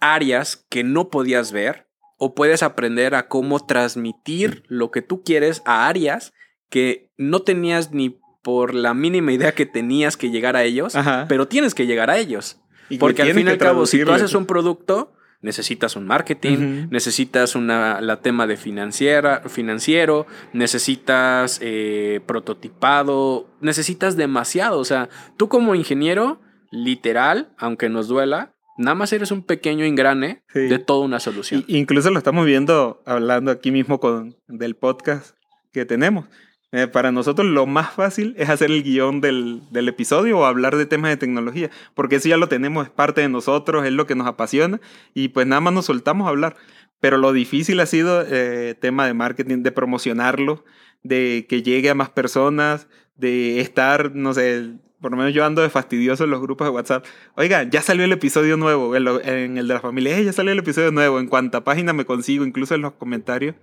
áreas 0.00 0.64
que 0.68 0.84
no 0.84 1.10
podías 1.10 1.52
ver 1.52 1.86
o 2.16 2.34
puedes 2.34 2.62
aprender 2.62 3.14
a 3.14 3.28
cómo 3.28 3.64
transmitir 3.64 4.64
lo 4.68 4.90
que 4.90 5.02
tú 5.02 5.22
quieres 5.22 5.62
a 5.64 5.86
áreas 5.86 6.32
que 6.68 7.10
no 7.16 7.42
tenías 7.42 7.92
ni 7.92 8.20
por 8.42 8.74
la 8.74 8.94
mínima 8.94 9.32
idea 9.32 9.52
que 9.52 9.66
tenías 9.66 10.16
que 10.16 10.30
llegar 10.30 10.56
a 10.56 10.64
ellos, 10.64 10.94
Ajá. 10.96 11.26
pero 11.28 11.48
tienes 11.48 11.74
que 11.74 11.86
llegar 11.86 12.10
a 12.10 12.18
ellos. 12.18 12.60
y 12.88 12.98
Porque 12.98 13.22
al 13.22 13.34
fin 13.34 13.46
y 13.46 13.50
al 13.50 13.58
cabo, 13.58 13.86
si 13.86 14.02
tú 14.04 14.10
haces 14.12 14.34
un 14.34 14.46
producto, 14.46 15.12
necesitas 15.40 15.94
un 15.96 16.06
marketing, 16.06 16.88
necesitas 16.90 17.54
una, 17.54 18.00
la 18.00 18.20
tema 18.20 18.46
de 18.46 18.56
financiera, 18.56 19.42
financiero, 19.48 20.26
necesitas 20.52 21.58
eh, 21.62 22.20
prototipado, 22.26 23.48
necesitas 23.60 24.16
demasiado. 24.16 24.78
O 24.78 24.84
sea, 24.84 25.08
tú 25.36 25.48
como 25.48 25.74
ingeniero, 25.74 26.40
literal, 26.70 27.50
aunque 27.56 27.88
nos 27.88 28.08
duela, 28.08 28.54
nada 28.76 28.94
más 28.94 29.12
eres 29.12 29.30
un 29.30 29.42
pequeño 29.42 29.84
engrane 29.84 30.42
Sí. 30.52 30.60
de 30.60 30.78
toda 30.78 31.04
una 31.04 31.20
solución. 31.20 31.64
Y- 31.66 31.78
incluso 31.78 32.10
lo 32.10 32.18
estamos 32.18 32.44
viendo 32.46 33.02
hablando 33.06 33.50
aquí 33.50 33.70
mismo 33.70 33.98
con, 34.00 34.36
del 34.48 34.76
podcast 34.76 35.36
que 35.72 35.84
tenemos. 35.84 36.26
Eh, 36.70 36.86
para 36.86 37.12
nosotros 37.12 37.46
lo 37.46 37.64
más 37.66 37.94
fácil 37.94 38.34
es 38.36 38.50
hacer 38.50 38.70
el 38.70 38.82
guion 38.82 39.22
del, 39.22 39.62
del 39.70 39.88
episodio 39.88 40.38
o 40.38 40.44
hablar 40.44 40.76
de 40.76 40.84
temas 40.84 41.10
de 41.10 41.16
tecnología, 41.16 41.70
porque 41.94 42.16
eso 42.16 42.28
ya 42.28 42.36
lo 42.36 42.48
tenemos, 42.48 42.84
es 42.86 42.90
parte 42.90 43.22
de 43.22 43.28
nosotros, 43.30 43.86
es 43.86 43.92
lo 43.92 44.06
que 44.06 44.14
nos 44.14 44.26
apasiona 44.26 44.78
y 45.14 45.28
pues 45.28 45.46
nada 45.46 45.60
más 45.62 45.72
nos 45.72 45.86
soltamos 45.86 46.26
a 46.26 46.30
hablar. 46.30 46.56
Pero 47.00 47.16
lo 47.16 47.32
difícil 47.32 47.80
ha 47.80 47.86
sido 47.86 48.22
eh, 48.28 48.74
tema 48.78 49.06
de 49.06 49.14
marketing, 49.14 49.62
de 49.62 49.72
promocionarlo, 49.72 50.64
de 51.02 51.46
que 51.48 51.62
llegue 51.62 51.88
a 51.90 51.94
más 51.94 52.10
personas, 52.10 52.88
de 53.16 53.60
estar, 53.60 54.14
no 54.14 54.34
sé, 54.34 54.72
por 55.00 55.12
lo 55.12 55.16
menos 55.16 55.32
yo 55.32 55.44
ando 55.44 55.62
de 55.62 55.70
fastidioso 55.70 56.24
en 56.24 56.30
los 56.30 56.40
grupos 56.40 56.66
de 56.66 56.70
WhatsApp. 56.70 57.04
Oiga, 57.36 57.62
ya 57.62 57.82
salió 57.82 58.04
el 58.04 58.12
episodio 58.12 58.56
nuevo, 58.56 58.94
en, 58.96 59.56
el 59.58 59.68
de 59.68 59.74
la 59.74 59.80
familia, 59.80 60.18
"Eh, 60.18 60.24
ya 60.24 60.32
salió 60.32 60.52
el 60.52 60.58
episodio 60.58 60.90
nuevo, 60.90 61.20
en 61.20 61.28
cuanta 61.28 61.62
página 61.64 61.92
me 61.92 62.04
consigo, 62.04 62.44
incluso 62.44 62.74
en 62.74 62.82
los 62.82 62.92
comentarios 62.94 63.54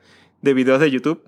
de 0.41 0.53
videos 0.53 0.79
de 0.79 0.91
YouTube. 0.91 1.23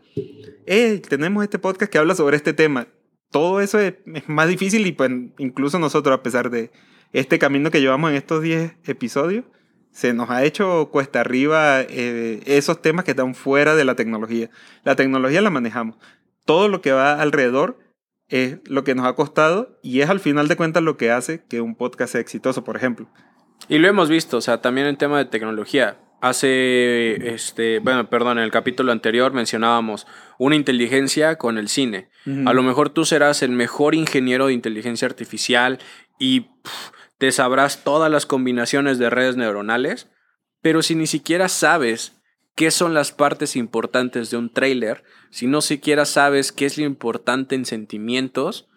Eh, 0.65 1.01
tenemos 1.07 1.43
este 1.43 1.59
podcast 1.59 1.91
que 1.91 1.97
habla 1.97 2.15
sobre 2.15 2.37
este 2.37 2.53
tema. 2.53 2.87
Todo 3.31 3.61
eso 3.61 3.79
es, 3.79 3.95
más 4.27 4.47
difícil 4.47 4.85
y 4.85 4.91
pues 4.91 5.11
incluso 5.37 5.79
nosotros, 5.79 6.17
a 6.17 6.23
pesar 6.23 6.49
de 6.49 6.71
este 7.13 7.39
camino 7.39 7.71
que 7.71 7.81
llevamos 7.81 8.11
en 8.11 8.17
estos 8.17 8.41
10 8.41 8.75
episodios, 8.85 9.45
se 9.91 10.13
nos 10.13 10.29
ha 10.29 10.43
hecho 10.43 10.89
cuesta 10.91 11.21
arriba 11.21 11.81
eh, 11.81 12.41
esos 12.45 12.81
temas 12.81 13.05
que 13.05 13.11
están 13.11 13.33
fuera 13.33 13.75
de 13.75 13.85
la 13.85 13.95
tecnología. 13.95 14.49
La 14.83 14.95
tecnología 14.95 15.41
la 15.41 15.49
manejamos. 15.49 15.97
Todo 16.45 16.67
lo 16.67 16.81
que 16.81 16.91
va 16.91 17.19
alrededor 17.21 17.79
es 18.29 18.59
lo 18.65 18.83
que 18.83 18.95
nos 18.95 19.05
ha 19.05 19.13
costado 19.13 19.79
y 19.81 20.01
es 20.01 20.09
al 20.09 20.19
final 20.19 20.47
de 20.47 20.55
cuentas 20.55 20.83
lo 20.83 20.97
que 20.97 21.11
hace 21.11 21.43
que 21.47 21.61
un 21.61 21.75
podcast 21.75 22.13
sea 22.13 22.21
exitoso, 22.21 22.63
por 22.63 22.75
ejemplo. 22.75 23.09
Y 23.69 23.79
lo 23.79 23.87
hemos 23.87 24.09
visto, 24.09 24.37
o 24.37 24.41
sea, 24.41 24.61
también 24.61 24.87
en 24.87 24.97
tema 24.97 25.17
de 25.17 25.25
tecnología. 25.25 25.97
Hace, 26.19 27.33
este, 27.33 27.79
bueno, 27.79 28.09
perdón, 28.09 28.39
en 28.39 28.43
el 28.43 28.51
capítulo 28.51 28.91
anterior 28.91 29.33
mencionábamos 29.33 30.07
una 30.39 30.55
inteligencia 30.55 31.37
con 31.37 31.57
el 31.57 31.69
cine. 31.69 32.09
A 32.45 32.53
lo 32.53 32.63
mejor 32.63 32.89
tú 32.89 33.05
serás 33.05 33.41
el 33.41 33.51
mejor 33.51 33.95
ingeniero 33.95 34.47
de 34.47 34.53
inteligencia 34.53 35.07
artificial 35.07 35.79
y 36.19 36.47
te 37.17 37.31
sabrás 37.31 37.83
todas 37.83 38.11
las 38.11 38.25
combinaciones 38.25 38.99
de 38.99 39.09
redes 39.09 39.37
neuronales, 39.37 40.09
pero 40.61 40.81
si 40.81 40.95
ni 40.95 41.07
siquiera 41.07 41.47
sabes 41.47 42.19
qué 42.55 42.71
son 42.71 42.93
las 42.93 43.11
partes 43.11 43.55
importantes 43.55 44.31
de 44.31 44.37
un 44.37 44.51
tráiler, 44.51 45.03
si 45.29 45.47
no 45.47 45.61
siquiera 45.61 46.05
sabes 46.05 46.51
qué 46.51 46.65
es 46.65 46.77
lo 46.77 46.83
importante 46.83 47.55
en 47.55 47.65
sentimientos, 47.65 48.67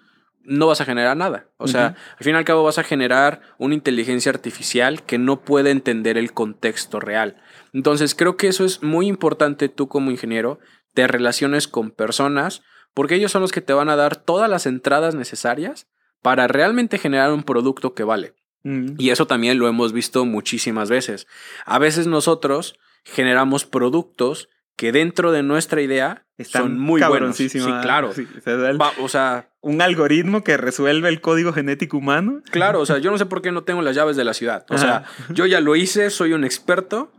no 0.43 0.67
vas 0.67 0.81
a 0.81 0.85
generar 0.85 1.17
nada. 1.17 1.47
O 1.59 1.69
sea, 1.69 1.97
al 2.19 2.25
fin 2.25 2.35
y 2.35 2.39
al 2.39 2.45
cabo 2.45 2.65
vas 2.65 2.79
a 2.79 2.83
generar 2.83 3.41
una 3.59 3.75
inteligencia 3.75 4.31
artificial 4.33 5.03
que 5.03 5.19
no 5.19 5.43
puede 5.43 5.71
entender 5.71 6.17
el 6.19 6.33
contexto 6.33 6.99
real. 7.01 7.37
Entonces 7.73 8.15
creo 8.15 8.37
que 8.37 8.49
eso 8.49 8.65
es 8.65 8.83
muy 8.83 9.07
importante 9.07 9.69
tú 9.69 9.89
como 9.89 10.11
ingeniero, 10.11 10.59
te 10.95 11.07
relaciones 11.07 11.69
con 11.69 11.91
personas, 11.91 12.63
porque 12.95 13.15
ellos 13.15 13.31
son 13.31 13.43
los 13.43 13.53
que 13.53 13.61
te 13.61 13.73
van 13.73 13.89
a 13.91 13.97
dar 13.97 14.17
todas 14.17 14.51
las 14.51 14.67
entradas 14.67 15.15
necesarias 15.15 15.87
para 16.23 16.49
realmente 16.49 16.99
generar 16.99 17.33
un 17.33 17.45
producto 17.45 17.95
que 17.95 18.03
vale. 18.03 18.35
Mm. 18.65 18.95
Y 18.99 19.11
eso 19.11 19.27
también 19.27 19.59
lo 19.59 19.69
hemos 19.69 19.93
visto 19.93 20.25
muchísimas 20.25 20.91
veces. 20.91 21.27
A 21.65 21.79
veces 21.79 22.07
nosotros 22.07 22.79
generamos 23.05 23.65
productos 23.65 24.49
que 24.77 24.93
dentro 24.93 25.31
de 25.33 25.43
nuestra 25.43 25.81
idea 25.83 26.27
Están 26.39 26.63
son 26.63 26.79
muy 26.79 27.03
buenos. 27.03 27.37
Sí, 27.37 27.49
claro. 27.83 28.13
sí, 28.13 28.27
o 28.37 28.41
sea, 28.41 28.55
el- 28.71 28.81
Va- 28.81 28.93
o 29.01 29.09
sea, 29.09 29.50
un 29.63 29.83
algoritmo 29.83 30.43
que 30.43 30.57
resuelve 30.57 31.09
el 31.09 31.21
código 31.21 31.53
genético 31.53 31.99
humano. 31.99 32.43
claro, 32.51 32.81
o 32.81 32.87
sea, 32.87 32.99
yo 32.99 33.11
no 33.11 33.19
sé 33.19 33.27
por 33.27 33.43
qué 33.43 33.53
no 33.53 33.63
tengo 33.63 33.83
las 33.83 33.95
llaves 33.95 34.17
de 34.17 34.25
la 34.25 34.35
ciudad. 34.35 34.65
O 34.71 34.79
sea, 34.79 35.05
yo 35.31 35.47
ya 35.47 35.61
lo 35.61 35.77
hice, 35.77 36.11
soy 36.11 36.33
un 36.33 36.45
experto 36.45 37.13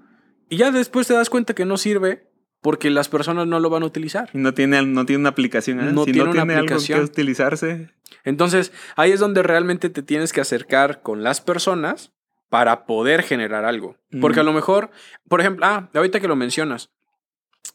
y 0.49 0.58
ya 0.58 0.71
después 0.71 1.08
te 1.08 1.13
das 1.13 1.30
cuenta 1.30 1.54
que 1.54 1.65
no 1.65 1.77
sirve 1.77 2.27
porque 2.62 2.89
las 2.89 3.10
personas 3.10 3.47
no 3.47 3.60
lo 3.60 3.69
van 3.69 3.84
a 3.84 3.88
utilizar. 3.88 4.30
Y 4.34 4.38
no 4.38 4.54
tiene, 4.54 4.82
no 4.84 5.06
tiene 5.06 5.21
una 5.21 5.30
aplicación. 5.30 5.80
¿eh? 5.80 5.91
No 5.91 6.06
si 6.06 6.12
tiene 6.12 6.25
no 6.25 6.32
una 6.32 6.41
tiene 6.41 6.54
algo 6.54 6.65
aplicación. 6.65 6.99
que 6.99 7.06
utilizarse. 7.06 7.89
Entonces, 8.23 8.71
ahí 8.95 9.12
es 9.12 9.19
donde 9.19 9.41
realmente 9.43 9.89
te 9.89 10.04
tienes 10.04 10.32
que 10.32 10.41
acercar 10.41 11.01
con 11.01 11.23
las 11.23 11.41
personas 11.41 12.12
para 12.49 12.86
poder 12.86 13.23
generar 13.23 13.65
algo. 13.65 13.97
Porque 14.19 14.41
a 14.41 14.43
lo 14.43 14.54
mejor, 14.54 14.91
por 15.27 15.39
ejemplo, 15.39 15.65
ah, 15.65 15.89
ahorita 15.93 16.19
que 16.19 16.27
lo 16.27 16.36
mencionas, 16.36 16.91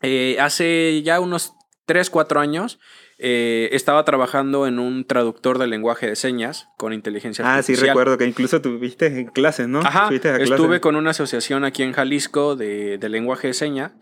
eh, 0.03 0.37
hace 0.39 1.03
ya 1.03 1.19
unos 1.19 1.55
3, 1.87 2.11
4 2.11 2.41
años 2.41 2.79
eh, 3.19 3.69
estaba 3.73 4.05
trabajando 4.05 4.67
en 4.67 4.79
un 4.79 5.05
traductor 5.07 5.59
de 5.59 5.67
lenguaje 5.67 6.07
de 6.07 6.17
señas 6.17 6.69
con 6.77 6.93
inteligencia 6.93 7.45
Ah, 7.47 7.63
sí, 7.63 7.73
artificial. 7.73 7.89
recuerdo 7.89 8.19
que 8.19 8.27
incluso 8.27 8.61
tuviste 8.61 9.07
en 9.07 9.27
clases, 9.27 9.69
¿no? 9.69 9.81
Ajá, 9.81 10.09
a 10.09 10.15
estuve 10.15 10.45
clase. 10.47 10.81
con 10.81 10.97
una 10.97 11.11
asociación 11.11 11.65
aquí 11.65 11.83
en 11.83 11.93
Jalisco 11.93 12.57
de, 12.57 12.99
de 12.99 13.09
lenguaje 13.09 13.49
de 13.49 13.55
señas 13.55 13.93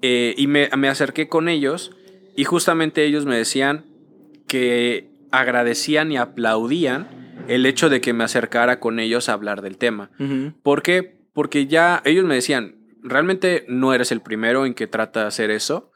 eh, 0.00 0.34
y 0.36 0.46
me, 0.46 0.68
me 0.76 0.88
acerqué 0.88 1.28
con 1.28 1.48
ellos 1.48 1.90
y 2.36 2.44
justamente 2.44 3.04
ellos 3.04 3.26
me 3.26 3.36
decían 3.36 3.84
que 4.48 5.10
agradecían 5.30 6.12
y 6.12 6.16
aplaudían 6.16 7.08
el 7.48 7.66
hecho 7.66 7.88
de 7.88 8.00
que 8.00 8.12
me 8.12 8.24
acercara 8.24 8.78
con 8.80 9.00
ellos 9.00 9.28
a 9.28 9.32
hablar 9.32 9.62
del 9.62 9.78
tema. 9.78 10.10
Ujú. 10.18 10.52
¿Por 10.62 10.82
qué? 10.82 11.16
Porque 11.32 11.66
ya 11.66 12.02
ellos 12.04 12.24
me 12.24 12.34
decían, 12.34 12.76
realmente 13.02 13.64
no 13.68 13.94
eres 13.94 14.12
el 14.12 14.20
primero 14.20 14.66
en 14.66 14.74
que 14.74 14.86
trata 14.86 15.20
de 15.22 15.26
hacer 15.26 15.50
eso. 15.50 15.91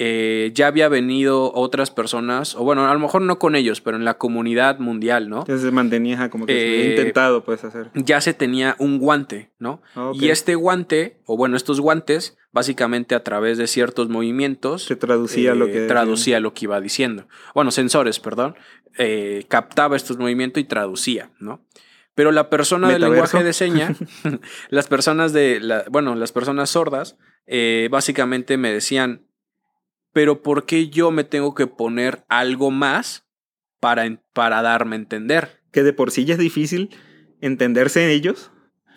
Eh, 0.00 0.52
ya 0.54 0.68
había 0.68 0.88
venido 0.88 1.52
otras 1.52 1.90
personas, 1.90 2.54
o 2.54 2.62
bueno, 2.62 2.86
a 2.88 2.94
lo 2.94 3.00
mejor 3.00 3.20
no 3.22 3.40
con 3.40 3.56
ellos, 3.56 3.80
pero 3.80 3.96
en 3.96 4.04
la 4.04 4.16
comunidad 4.16 4.78
mundial, 4.78 5.28
¿no? 5.28 5.40
Entonces 5.40 5.72
mantenías 5.72 6.20
ah, 6.20 6.30
como 6.30 6.46
que 6.46 6.52
se 6.52 6.58
Eh, 6.58 6.78
había 6.78 6.90
intentado, 6.90 7.42
puedes 7.42 7.64
hacer. 7.64 7.90
Ya 7.94 8.20
se 8.20 8.32
tenía 8.32 8.76
un 8.78 9.00
guante, 9.00 9.50
¿no? 9.58 9.82
Ah. 9.96 10.12
Y 10.14 10.28
este 10.28 10.54
guante, 10.54 11.20
o 11.26 11.36
bueno, 11.36 11.56
estos 11.56 11.80
guantes, 11.80 12.38
básicamente 12.52 13.16
a 13.16 13.24
través 13.24 13.58
de 13.58 13.66
ciertos 13.66 14.08
movimientos, 14.08 14.84
Se 14.84 14.94
traducía 14.94 15.56
lo 15.56 15.66
eh, 15.66 15.72
que. 15.72 15.80
traducía 15.88 16.38
lo 16.38 16.54
que 16.54 16.66
iba 16.66 16.80
diciendo. 16.80 17.26
Bueno, 17.52 17.72
sensores, 17.72 18.20
perdón. 18.20 18.54
captaba 19.48 19.96
estos 19.96 20.16
movimientos 20.16 20.60
y 20.60 20.64
traducía, 20.64 21.32
¿no? 21.40 21.66
Pero 22.14 22.30
la 22.30 22.50
persona 22.50 22.88
del 22.88 23.02
lenguaje 23.02 23.42
de 23.42 23.52
seña, 23.52 23.96
las 24.70 24.86
personas 24.86 25.32
de, 25.32 25.58
la, 25.60 25.84
bueno, 25.90 26.14
las 26.14 26.30
personas 26.30 26.70
sordas, 26.70 27.16
básicamente 27.90 28.56
me 28.58 28.72
decían, 28.72 29.27
pero 30.18 30.42
¿por 30.42 30.66
qué 30.66 30.88
yo 30.88 31.12
me 31.12 31.22
tengo 31.22 31.54
que 31.54 31.68
poner 31.68 32.24
algo 32.28 32.72
más 32.72 33.24
para, 33.78 34.20
para 34.32 34.62
darme 34.62 34.96
a 34.96 34.98
entender? 34.98 35.60
Que 35.70 35.84
de 35.84 35.92
por 35.92 36.10
sí 36.10 36.24
ya 36.24 36.34
es 36.34 36.40
difícil 36.40 36.90
entenderse 37.40 38.02
en 38.02 38.10
ellos. 38.10 38.50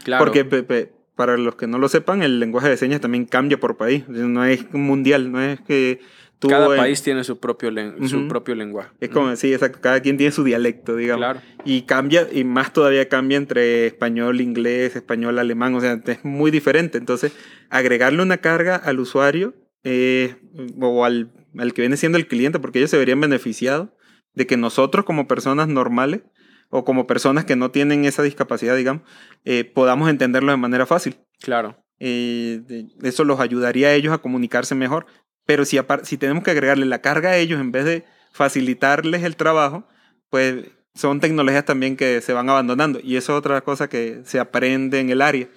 Claro. 0.04 0.26
Porque 0.26 0.46
pe- 0.46 0.64
pe- 0.64 0.92
para 1.16 1.38
los 1.38 1.54
que 1.58 1.68
no 1.68 1.78
lo 1.78 1.90
sepan, 1.90 2.24
el 2.24 2.40
lenguaje 2.40 2.70
de 2.70 2.76
señas 2.78 3.02
también 3.02 3.26
cambia 3.26 3.60
por 3.60 3.78
país. 3.78 4.10
No 4.10 4.44
es 4.46 4.74
mundial, 4.74 5.32
no 5.32 5.40
es 5.40 5.62
que 5.62 6.00
Tú 6.40 6.48
Cada 6.48 6.74
en- 6.74 6.82
país 6.82 7.04
tiene 7.04 7.24
su 7.24 7.40
propio 7.40 7.70
lenguaje. 7.70 8.90
Es 9.00 9.10
como, 9.12 9.36
sí, 9.36 9.54
exacto. 9.54 9.78
Cada 9.80 10.00
quien 10.00 10.18
tiene 10.18 10.32
su 10.32 10.44
dialecto, 10.44 10.96
digamos. 10.96 11.20
Claro. 11.24 11.40
Y 11.66 11.84
cambia, 11.84 12.28
y 12.32 12.44
más 12.46 12.74
todavía 12.74 13.08
cambia 13.08 13.38
entre 13.38 13.86
español, 13.86 14.42
inglés, 14.42 14.96
español, 14.96 15.38
alemán. 15.38 15.76
O 15.76 15.82
sea, 15.82 16.02
es 16.04 16.26
muy 16.26 16.50
diferente. 16.50 16.98
Entonces, 16.98 17.32
agregarle 17.70 18.24
una 18.24 18.38
carga 18.38 18.76
al 18.76 19.00
usuario 19.00 19.54
eh, 19.84 20.36
o 20.80 21.06
al, 21.06 21.32
al 21.58 21.74
que 21.74 21.82
viene 21.82 21.98
siendo 21.98 22.17
el 22.17 22.28
cliente, 22.28 22.60
porque 22.60 22.80
ellos 22.80 22.91
se 22.91 22.98
verían 22.98 23.22
beneficiados 23.22 23.89
de 24.34 24.48
que 24.48 24.58
nosotros, 24.58 25.06
como 25.06 25.28
personas 25.28 25.67
normales 25.67 26.22
o 26.70 26.86
como 26.86 27.06
personas 27.08 27.44
que 27.46 27.56
no 27.56 27.72
tienen 27.72 28.06
esa 28.06 28.24
discapacidad, 28.24 28.76
digamos, 28.78 29.04
eh, 29.44 29.63
podamos 29.65 30.10
entenderlo 30.10 30.52
de 30.52 30.58
manera 30.58 30.86
fácil. 30.86 31.17
Claro. 31.41 31.78
Eh, 32.00 32.62
de- 32.65 32.88
eso 33.08 33.24
los 33.26 33.39
ayudaría 33.39 33.89
a 33.89 33.94
ellos 33.94 34.13
a 34.13 34.20
comunicarse 34.20 34.74
mejor. 34.76 35.06
Pero 35.46 35.65
si, 35.65 35.78
si 36.04 36.17
tenemos 36.17 36.44
que 36.44 36.52
agregarle 36.52 36.86
la 36.86 37.02
carga 37.02 37.32
a 37.32 37.38
ellos 37.38 37.60
en 37.60 37.72
vez 37.72 37.84
de 37.86 38.06
facilitarles 38.32 39.24
el 39.24 39.36
trabajo, 39.36 39.86
pues 40.30 40.65
son 40.96 41.20
tecnologías 41.20 41.65
también 41.65 41.98
que 41.98 42.22
se 42.22 42.32
van 42.32 42.50
abandonando. 42.50 43.00
Y 43.04 43.17
eso 43.17 43.34
es 43.34 43.39
otra 43.39 43.60
cosa 43.62 43.89
que 43.89 44.22
se 44.24 44.39
aprende 44.39 45.00
en 45.00 45.10
el 45.10 45.22
área. 45.22 45.50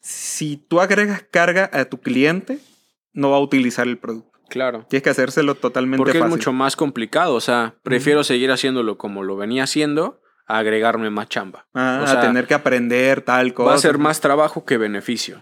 Si 0.00 0.56
tú 0.56 0.80
agregas 0.80 1.24
carga 1.30 1.70
a 1.72 1.84
tu 1.84 1.98
cliente, 2.00 2.58
no 3.12 3.30
va 3.30 3.36
a 3.36 3.40
utilizar 3.40 3.86
el 3.86 3.98
producto. 3.98 4.30
Claro. 4.48 4.84
Tienes 4.88 5.04
que 5.04 5.10
hacérselo 5.10 5.54
totalmente 5.54 5.98
Porque 5.98 6.18
es 6.18 6.22
fácil. 6.22 6.36
mucho 6.36 6.52
más 6.52 6.74
complicado. 6.76 7.34
O 7.34 7.40
sea, 7.40 7.76
prefiero 7.82 8.24
seguir 8.24 8.50
haciéndolo 8.50 8.98
como 8.98 9.22
lo 9.22 9.36
venía 9.36 9.62
haciendo 9.62 10.20
a 10.46 10.58
agregarme 10.58 11.08
más 11.10 11.28
chamba. 11.28 11.68
Ah, 11.72 12.00
o 12.02 12.06
sea, 12.06 12.18
a 12.18 12.22
tener 12.22 12.48
que 12.48 12.54
aprender 12.54 13.22
tal 13.22 13.54
cosa. 13.54 13.68
Va 13.70 13.74
a 13.76 13.78
ser 13.78 13.98
más 13.98 14.20
trabajo 14.20 14.64
que 14.64 14.76
beneficio. 14.76 15.40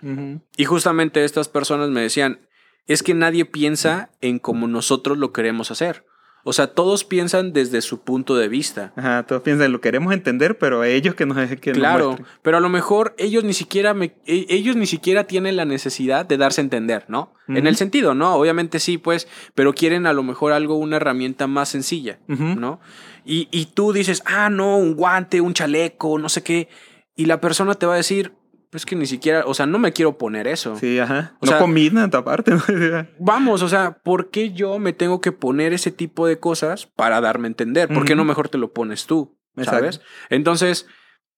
Y 0.57 0.65
justamente 0.67 1.25
estas 1.25 1.49
personas 1.49 1.89
me 1.89 2.03
decían, 2.03 2.47
es 2.87 3.03
que 3.03 3.15
nadie 3.15 3.47
piensa 3.47 4.11
en 4.21 4.39
cómo 4.39 4.67
nosotros 4.67 5.17
lo 5.17 5.33
queremos 5.33 5.71
hacer. 5.71 6.05
O 6.45 6.53
sea, 6.53 6.69
todos 6.69 7.05
piensan 7.05 7.53
desde 7.53 7.83
su 7.83 8.01
punto 8.01 8.37
de 8.37 8.49
vista. 8.49 8.93
Ajá, 8.97 9.25
todos 9.27 9.43
piensan, 9.43 9.71
lo 9.73 9.81
queremos 9.81 10.15
entender, 10.15 10.57
pero 10.57 10.81
a 10.81 10.89
ellos 10.89 11.15
que 11.15 11.27
nos, 11.27 11.37
que 11.61 11.73
Claro, 11.73 12.17
pero 12.43 12.57
a 12.57 12.61
lo 12.61 12.69
mejor 12.69 13.15
ellos 13.19 13.45
ni 13.45 13.53
siquiera 13.53 13.93
me- 13.93 14.15
e- 14.25 14.47
ellos 14.49 14.75
ni 14.77 14.87
siquiera 14.87 15.25
tienen 15.25 15.57
la 15.57 15.65
necesidad 15.67 16.25
de 16.25 16.37
darse 16.39 16.61
a 16.61 16.65
entender, 16.65 17.05
¿no? 17.09 17.33
En 17.49 17.67
el 17.67 17.77
sentido, 17.77 18.15
¿no? 18.15 18.35
Obviamente 18.35 18.79
sí, 18.79 18.99
pues, 18.99 19.27
pero 19.55 19.73
quieren 19.75 20.07
a 20.07 20.13
lo 20.13 20.23
mejor 20.23 20.53
algo, 20.53 20.77
una 20.77 20.97
herramienta 20.97 21.47
más 21.47 21.69
sencilla. 21.71 22.19
¿no? 22.29 22.81
Y, 23.25 23.49
y 23.51 23.67
tú 23.67 23.93
dices, 23.93 24.23
ah, 24.27 24.49
no, 24.51 24.77
un 24.79 24.95
guante, 24.95 25.41
un 25.41 25.55
chaleco, 25.55 26.19
no 26.19 26.29
sé 26.29 26.43
qué. 26.43 26.69
Y 27.17 27.27
la 27.27 27.41
persona 27.41 27.75
te 27.75 27.85
va 27.87 27.95
a 27.95 27.97
decir, 27.97 28.33
pues 28.71 28.85
que 28.85 28.97
ni 28.97 29.07
siquiera, 29.07 29.45
o 29.47 29.55
sea, 29.55 29.67
no 29.67 29.79
me 29.79 29.93
quiero 29.93 30.19
poner 30.19 30.47
eso. 30.47 30.77
Sí, 30.77 30.99
ajá. 30.99 31.37
O 31.41 31.47
no 31.47 31.51
sea- 31.53 31.59
combinan 31.59 32.11
aparte. 32.15 32.53
Vamos, 33.19 33.63
o 33.63 33.69
sea, 33.69 33.99
¿por 34.03 34.31
qué 34.31 34.53
yo 34.53 34.79
me 34.79 34.93
tengo 34.93 35.21
que 35.21 35.33
poner 35.33 35.73
ese 35.73 35.91
tipo 35.91 36.27
de 36.27 36.39
cosas 36.39 36.87
para 36.87 37.21
darme 37.21 37.47
a 37.47 37.49
entender? 37.49 37.89
¿Por 37.89 38.05
qué 38.05 38.15
no 38.15 38.25
mejor 38.25 38.49
te 38.49 38.59
lo 38.59 38.73
pones 38.73 39.07
tú? 39.07 39.39
Exacto. 39.57 39.79
¿Sabes? 39.79 40.01
Entonces, 40.31 40.87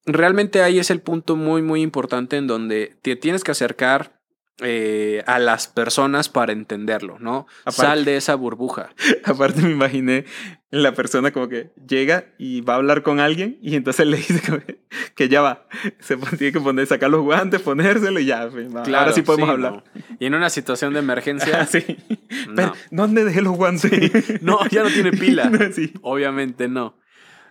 realmente 0.06 0.62
ahí 0.62 0.78
es 0.78 0.90
el 0.90 1.00
punto 1.00 1.36
muy, 1.36 1.62
muy 1.62 1.82
importante 1.82 2.36
en 2.36 2.46
donde 2.46 2.98
te 3.02 3.16
tienes 3.16 3.44
que 3.44 3.52
acercar 3.52 4.19
eh, 4.62 5.22
a 5.26 5.38
las 5.38 5.68
personas 5.68 6.28
para 6.28 6.52
entenderlo, 6.52 7.18
¿no? 7.18 7.46
Aparte- 7.64 7.82
Sal 7.82 8.04
de 8.04 8.16
esa 8.16 8.34
burbuja. 8.34 8.90
Aparte 9.24 9.62
me 9.62 9.70
imaginé 9.70 10.24
la 10.70 10.94
persona 10.94 11.32
como 11.32 11.48
que 11.48 11.70
llega 11.88 12.26
y 12.38 12.60
va 12.60 12.74
a 12.74 12.76
hablar 12.76 13.02
con 13.02 13.18
alguien 13.20 13.58
y 13.62 13.74
entonces 13.76 14.06
le 14.06 14.16
dice 14.18 14.40
que, 14.40 14.80
que 15.14 15.28
ya 15.28 15.40
va. 15.42 15.66
Se 16.00 16.16
tiene 16.16 16.52
que 16.52 16.60
poner, 16.60 16.86
sacar 16.86 17.10
los 17.10 17.22
guantes, 17.22 17.60
ponérselo 17.62 18.20
y 18.20 18.26
ya. 18.26 18.48
fin, 18.50 18.74
va, 18.74 18.82
Ahora 18.82 19.12
sí 19.12 19.22
podemos 19.22 19.48
hablar. 19.48 19.72
no. 19.72 19.84
Y 20.18 20.26
en 20.26 20.34
una 20.34 20.50
situación 20.50 20.92
de 20.92 21.00
emergencia, 21.00 21.64
sí. 21.66 21.84
no. 22.48 22.54
Pero, 22.54 22.72
¿Dónde 22.90 23.24
dejé 23.24 23.40
los 23.42 23.56
guantes? 23.56 24.42
no, 24.42 24.58
ya 24.70 24.82
no 24.82 24.90
tiene 24.90 25.12
pila. 25.12 25.50
Obviamente 26.02 26.68
no. 26.68 26.96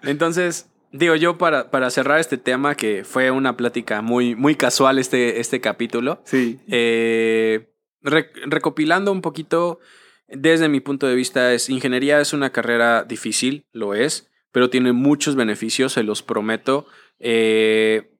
Entonces, 0.04 0.70
digo 0.92 1.16
yo 1.16 1.38
para, 1.38 1.72
para 1.72 1.90
cerrar 1.90 2.20
este 2.20 2.38
tema, 2.38 2.76
que 2.76 3.04
fue 3.04 3.32
una 3.32 3.56
plática 3.58 4.02
muy, 4.02 4.36
muy 4.36 4.56
casual 4.56 5.00
este, 5.00 5.40
este 5.40 5.62
capítulo, 5.62 6.22
Sí. 6.26 6.60
eh, 6.68 7.70
re- 8.02 8.32
recopilando 8.46 9.12
un 9.12 9.22
poquito, 9.22 9.80
desde 10.28 10.70
mi 10.70 10.80
punto 10.80 11.08
de 11.08 11.16
vista, 11.16 11.54
es 11.54 11.70
ingeniería 11.70 12.20
es 12.22 12.34
una 12.34 12.52
carrera 12.52 13.04
difícil, 13.04 13.66
lo 13.72 13.94
es, 13.94 14.30
pero 14.52 14.70
tiene 14.70 14.94
muchos 14.94 15.36
beneficios, 15.36 15.94
se 15.94 16.04
los 16.04 16.24
prometo. 16.24 16.88
Eh, 17.20 18.12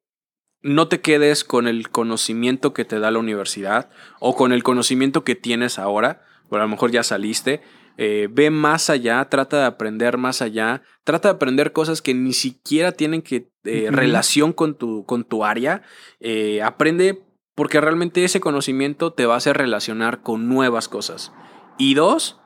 no 0.62 0.88
te 0.88 1.00
quedes 1.02 1.44
con 1.44 1.68
el 1.68 1.90
conocimiento 1.90 2.74
que 2.74 2.84
te 2.86 3.00
da 3.00 3.12
la 3.12 3.20
universidad 3.20 3.90
o 4.20 4.36
con 4.36 4.52
el 4.52 4.62
conocimiento 4.62 5.24
que 5.24 5.36
tienes 5.36 5.80
ahora, 5.80 6.22
pero 6.50 6.62
a 6.62 6.66
lo 6.66 6.70
mejor 6.72 6.92
ya 6.92 7.02
saliste. 7.04 7.62
Eh, 8.02 8.30
ve 8.32 8.50
más 8.50 8.90
allá, 8.90 9.28
trata 9.28 9.58
de 9.60 9.66
aprender 9.66 10.18
más 10.18 10.42
allá, 10.42 10.84
trata 11.04 11.28
de 11.28 11.36
aprender 11.36 11.74
cosas 11.74 12.02
que 12.02 12.14
ni 12.14 12.32
siquiera 12.32 12.94
tienen 12.94 13.22
que 13.22 13.52
eh, 13.66 13.90
relación 13.92 14.54
con 14.54 14.78
tu, 14.78 15.04
con 15.06 15.26
tu 15.26 15.44
área. 15.44 15.82
Eh, 16.22 16.62
aprende 16.64 17.22
porque 17.56 17.82
realmente 17.82 18.24
ese 18.24 18.40
conocimiento 18.40 19.12
te 19.12 19.26
va 19.26 19.34
a 19.34 19.38
hacer 19.38 19.58
relacionar 19.58 20.22
con 20.22 20.48
nuevas 20.48 20.88
cosas. 20.88 21.34
Y 21.78 21.94
dos, 21.94 22.40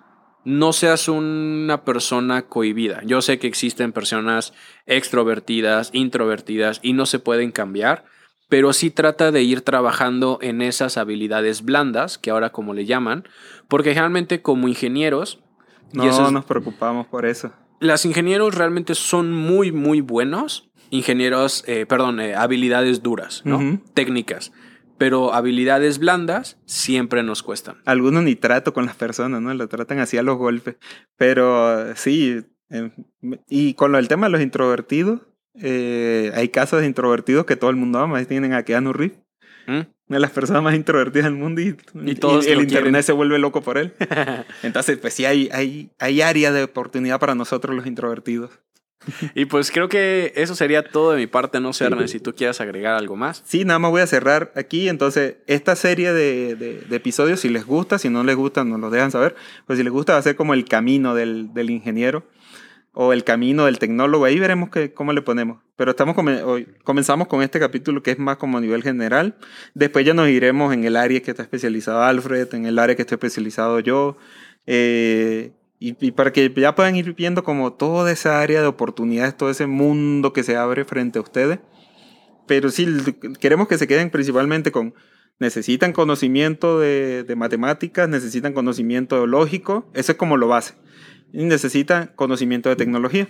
no 0.43 0.73
seas 0.73 1.07
una 1.07 1.85
persona 1.85 2.47
cohibida. 2.47 3.01
Yo 3.05 3.21
sé 3.21 3.37
que 3.37 3.45
existen 3.45 3.91
personas 3.91 4.55
extrovertidas, 4.87 5.91
introvertidas 5.93 6.79
y 6.81 6.93
no 6.93 7.05
se 7.05 7.19
pueden 7.19 7.51
cambiar, 7.51 8.05
pero 8.53 8.71
sí 8.71 8.91
trata 8.91 9.31
de 9.31 9.41
ir 9.41 9.61
trabajando 9.61 10.37
en 10.39 10.61
esas 10.61 10.97
habilidades 10.97 11.63
blandas, 11.63 12.19
que 12.19 12.29
ahora 12.29 12.51
como 12.51 12.75
le 12.75 12.85
llaman, 12.85 13.23
porque 13.67 13.89
generalmente 13.95 14.43
como 14.43 14.67
ingenieros, 14.67 15.41
y 15.91 15.97
No 15.97 16.03
eso 16.05 16.27
es- 16.27 16.31
nos 16.31 16.45
preocupamos 16.45 17.07
por 17.07 17.25
eso. 17.25 17.51
las 17.79 18.05
ingenieros 18.05 18.53
realmente 18.53 18.93
son 18.93 19.31
muy, 19.33 19.71
muy 19.71 20.01
buenos. 20.01 20.69
Ingenieros, 20.91 21.63
eh, 21.65 21.87
perdón, 21.87 22.19
eh, 22.19 22.35
habilidades 22.35 23.01
duras, 23.01 23.41
¿no? 23.43 23.81
Técnicas. 23.95 24.51
Pero 24.99 25.33
habilidades 25.33 25.97
blandas 25.97 26.59
siempre 26.67 27.23
nos 27.23 27.41
cuestan. 27.41 27.77
Algunos 27.85 28.21
ni 28.23 28.35
trato 28.35 28.71
con 28.71 28.85
las 28.85 28.95
personas, 28.95 29.41
¿no? 29.41 29.51
Lo 29.55 29.67
tratan 29.67 29.97
así 29.97 30.19
a 30.19 30.21
los 30.21 30.37
golpes. 30.37 30.75
Pero 31.17 31.95
sí, 31.95 32.39
eh, 32.69 32.91
y 33.49 33.73
con 33.73 33.91
lo 33.91 33.97
del 33.97 34.07
tema 34.07 34.27
de 34.27 34.31
los 34.33 34.41
introvertidos, 34.41 35.21
eh, 35.61 36.31
hay 36.35 36.49
casos 36.49 36.81
de 36.81 36.87
introvertidos 36.87 37.45
que 37.45 37.55
todo 37.55 37.69
el 37.69 37.75
mundo 37.75 37.99
ama. 37.99 38.17
Ahí 38.17 38.25
tienen 38.25 38.53
a 38.53 38.63
Keanu 38.63 38.93
Reeves, 38.93 39.17
¿Mm? 39.67 39.71
una 40.07 40.17
de 40.17 40.19
las 40.19 40.31
personas 40.31 40.61
más 40.63 40.75
introvertidas 40.75 41.25
del 41.25 41.35
mundo 41.35 41.61
y, 41.61 41.75
Y 42.05 42.15
todos 42.15 42.45
el 42.45 42.59
internet 42.61 42.83
quieren. 42.83 43.03
se 43.03 43.11
vuelve 43.13 43.39
loco 43.39 43.61
por 43.61 43.77
él. 43.77 43.93
Entonces, 44.63 44.97
pues 44.97 45.13
sí, 45.13 45.25
hay, 45.25 45.49
hay, 45.53 45.91
hay 45.99 46.21
área 46.21 46.51
de 46.51 46.63
oportunidad 46.63 47.19
para 47.19 47.35
nosotros 47.35 47.75
los 47.75 47.85
introvertidos. 47.85 48.51
y 49.35 49.43
pues 49.45 49.69
creo 49.69 49.89
que 49.89 50.31
eso 50.37 50.55
sería 50.55 50.81
todo 50.81 51.11
de 51.11 51.17
mi 51.17 51.27
parte, 51.27 51.59
no 51.59 51.73
sé, 51.73 51.83
Ernest, 51.85 52.13
si 52.13 52.19
tú 52.21 52.33
quieras 52.35 52.61
agregar 52.61 52.95
algo 52.95 53.17
más. 53.17 53.43
Sí, 53.45 53.65
nada 53.65 53.77
más 53.77 53.91
voy 53.91 53.99
a 54.01 54.07
cerrar 54.07 54.53
aquí. 54.55 54.87
Entonces, 54.87 55.35
esta 55.47 55.75
serie 55.75 56.13
de, 56.13 56.55
de- 56.55 56.79
de 56.87 56.95
episodios, 56.95 57.41
si 57.41 57.49
les 57.49 57.65
gusta, 57.65 57.97
si 57.99 58.07
no 58.09 58.23
les 58.23 58.35
gusta, 58.37 58.63
nos 58.63 58.79
lo 58.79 58.89
dejan 58.89 59.11
saber. 59.11 59.35
Pues 59.67 59.77
si 59.77 59.83
les 59.83 59.91
gusta, 59.91 60.13
va 60.13 60.19
a 60.19 60.23
ser 60.23 60.37
como 60.37 60.53
el 60.53 60.63
camino 60.65 61.15
del, 61.15 61.53
del 61.53 61.69
ingeniero 61.69 62.23
o 62.93 63.11
el 63.11 63.23
camino 63.23 63.65
del 63.65 63.79
tecnólogo. 63.79 64.25
Ahí 64.25 64.39
veremos 64.39 64.69
que, 64.69 64.93
cómo 64.93 65.13
le 65.13 65.21
ponemos. 65.21 65.59
Pero 65.75 65.91
estamos 65.91 66.15
hoy, 66.45 66.67
comenzamos 66.83 67.27
con 67.27 67.41
este 67.41 67.59
capítulo 67.59 68.03
que 68.03 68.11
es 68.11 68.19
más 68.19 68.37
como 68.37 68.59
a 68.59 68.61
nivel 68.61 68.83
general. 68.83 69.35
Después 69.73 70.05
ya 70.05 70.13
nos 70.13 70.29
iremos 70.29 70.73
en 70.73 70.83
el 70.83 70.95
área 70.95 71.19
que 71.21 71.31
está 71.31 71.43
especializado 71.43 72.01
Alfred, 72.03 72.53
en 72.53 72.65
el 72.65 72.77
área 72.77 72.95
que 72.95 73.01
estoy 73.01 73.15
especializado 73.15 73.79
yo. 73.79 74.17
Eh, 74.67 75.51
y, 75.79 75.97
y 75.99 76.11
para 76.11 76.31
que 76.31 76.53
ya 76.55 76.75
puedan 76.75 76.95
ir 76.95 77.13
viendo 77.15 77.43
como 77.43 77.73
toda 77.73 78.11
esa 78.11 78.39
área 78.39 78.61
de 78.61 78.67
oportunidades, 78.67 79.35
todo 79.35 79.49
ese 79.49 79.65
mundo 79.65 80.31
que 80.31 80.43
se 80.43 80.55
abre 80.55 80.85
frente 80.85 81.17
a 81.17 81.23
ustedes. 81.23 81.59
Pero 82.45 82.69
sí, 82.69 82.87
queremos 83.39 83.67
que 83.67 83.77
se 83.77 83.87
queden 83.87 84.11
principalmente 84.11 84.71
con, 84.71 84.93
necesitan 85.39 85.93
conocimiento 85.93 86.79
de, 86.79 87.23
de 87.23 87.35
matemáticas, 87.35 88.07
necesitan 88.07 88.53
conocimiento 88.53 89.25
lógico, 89.25 89.89
eso 89.93 90.11
es 90.11 90.17
como 90.17 90.37
lo 90.37 90.47
base. 90.47 90.75
Y 91.33 91.43
necesitan 91.43 92.11
conocimiento 92.15 92.69
de 92.69 92.77
tecnología. 92.77 93.27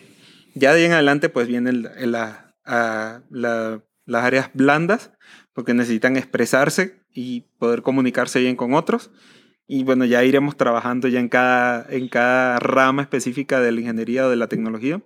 Ya 0.54 0.74
de 0.74 0.82
ahí 0.82 0.86
en 0.86 0.94
adelante 0.94 1.30
pues 1.30 1.48
vienen 1.48 1.84
las 2.06 3.84
áreas 4.14 4.52
blandas, 4.54 5.12
porque 5.54 5.74
necesitan 5.74 6.18
expresarse 6.18 7.02
y 7.12 7.42
poder 7.58 7.82
comunicarse 7.82 8.40
bien 8.40 8.56
con 8.56 8.76
otros. 8.76 9.10
Y 9.68 9.84
bueno, 9.84 10.06
ya 10.06 10.24
iremos 10.24 10.58
trabajando 10.58 11.08
ya 11.08 11.20
en 11.20 11.30
cada, 11.30 11.86
en 11.90 12.10
cada 12.10 12.60
rama 12.60 13.02
específica 13.02 13.62
de 13.62 13.72
la 13.72 13.80
ingeniería 13.80 14.28
o 14.28 14.30
de 14.30 14.36
la 14.36 14.48
tecnología, 14.48 15.02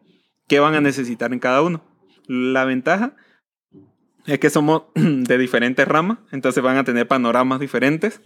qué 0.48 0.60
van 0.60 0.74
a 0.74 0.82
necesitar 0.82 1.32
en 1.32 1.40
cada 1.40 1.62
uno. 1.62 1.84
La 2.28 2.66
ventaja 2.66 3.16
es 4.26 4.40
que 4.40 4.50
somos 4.50 4.84
de 4.96 5.38
diferentes 5.38 5.88
ramas, 5.88 6.20
entonces 6.32 6.64
van 6.64 6.78
a 6.78 6.84
tener 6.84 7.08
panoramas 7.08 7.60
diferentes. 7.60 8.22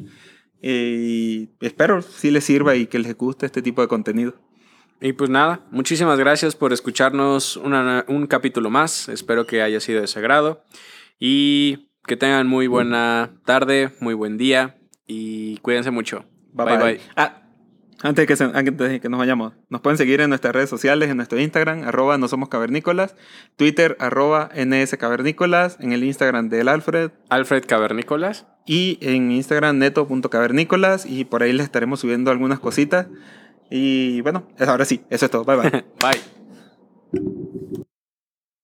Y 0.62 1.50
espero 1.60 2.02
si 2.02 2.32
les 2.32 2.44
sirva 2.44 2.76
y 2.76 2.86
que 2.88 3.00
les 3.00 3.18
guste 3.18 3.46
este 3.48 3.62
tipo 3.62 3.82
de 3.82 3.88
contenido. 3.88 4.36
Y 5.02 5.14
pues 5.14 5.30
nada, 5.32 5.62
muchísimas 5.72 6.20
gracias 6.20 6.56
por 6.56 6.74
escucharnos 6.74 7.58
una- 7.58 8.06
un 8.08 8.28
capítulo 8.28 8.70
más. 8.70 9.10
Espero 9.10 9.48
que 9.48 9.62
haya 9.64 9.80
sido 9.80 10.02
de 10.02 10.08
su 10.08 10.20
agrado. 10.20 10.64
Y 11.20 11.90
que 12.06 12.16
tengan 12.18 12.48
muy 12.48 12.68
buena 12.68 13.32
tarde, 13.46 13.90
muy 14.00 14.14
buen 14.14 14.38
día. 14.38 14.78
Y 15.08 15.58
cuídense 15.58 15.90
mucho. 15.92 16.26
bye. 16.54 16.78
bye. 16.78 17.00
Ah, 17.16 17.38
Antes 18.04 18.24
de, 18.24 18.28
que 18.28 18.36
se- 18.36 18.44
antes 18.46 18.78
de 18.78 19.00
que 19.00 19.10
nos 19.10 19.20
vayamos, 19.20 19.54
nos 19.70 19.82
pueden 19.82 19.96
seguir 19.98 20.22
en 20.22 20.30
nuestras 20.30 20.56
redes 20.56 20.70
sociales, 20.72 21.10
en 21.12 21.18
nuestro 21.18 21.40
Instagram, 21.40 21.84
arroba 21.88 22.18
no 22.18 22.28
somos 22.28 22.50
cavernícolas, 22.50 23.16
Twitter, 23.58 23.96
arroba 24.00 24.50
ns 24.56 24.98
cavernícolas, 24.98 25.78
en 25.80 25.92
el 25.94 26.04
Instagram 26.04 26.50
del 26.50 26.68
Alfred 26.68 27.12
Alfred 27.30 27.64
Cavernícolas. 27.68 28.48
y 28.66 28.98
en 29.02 29.32
Instagram 29.32 29.78
neto.cavernícolas 29.78 31.06
y 31.06 31.26
por 31.26 31.44
ahí 31.44 31.54
les 31.54 31.66
estaremos 31.66 32.00
subiendo 32.00 32.32
algunas 32.32 32.60
cositas. 32.60 33.06
Y 33.72 34.20
bueno, 34.22 34.44
ahora 34.60 34.86
sí, 34.86 35.02
eso 35.10 35.26
es 35.26 35.32
todo. 35.32 35.46
Bye 35.46 35.56
bye. 35.56 35.86
Bye. 36.02 37.78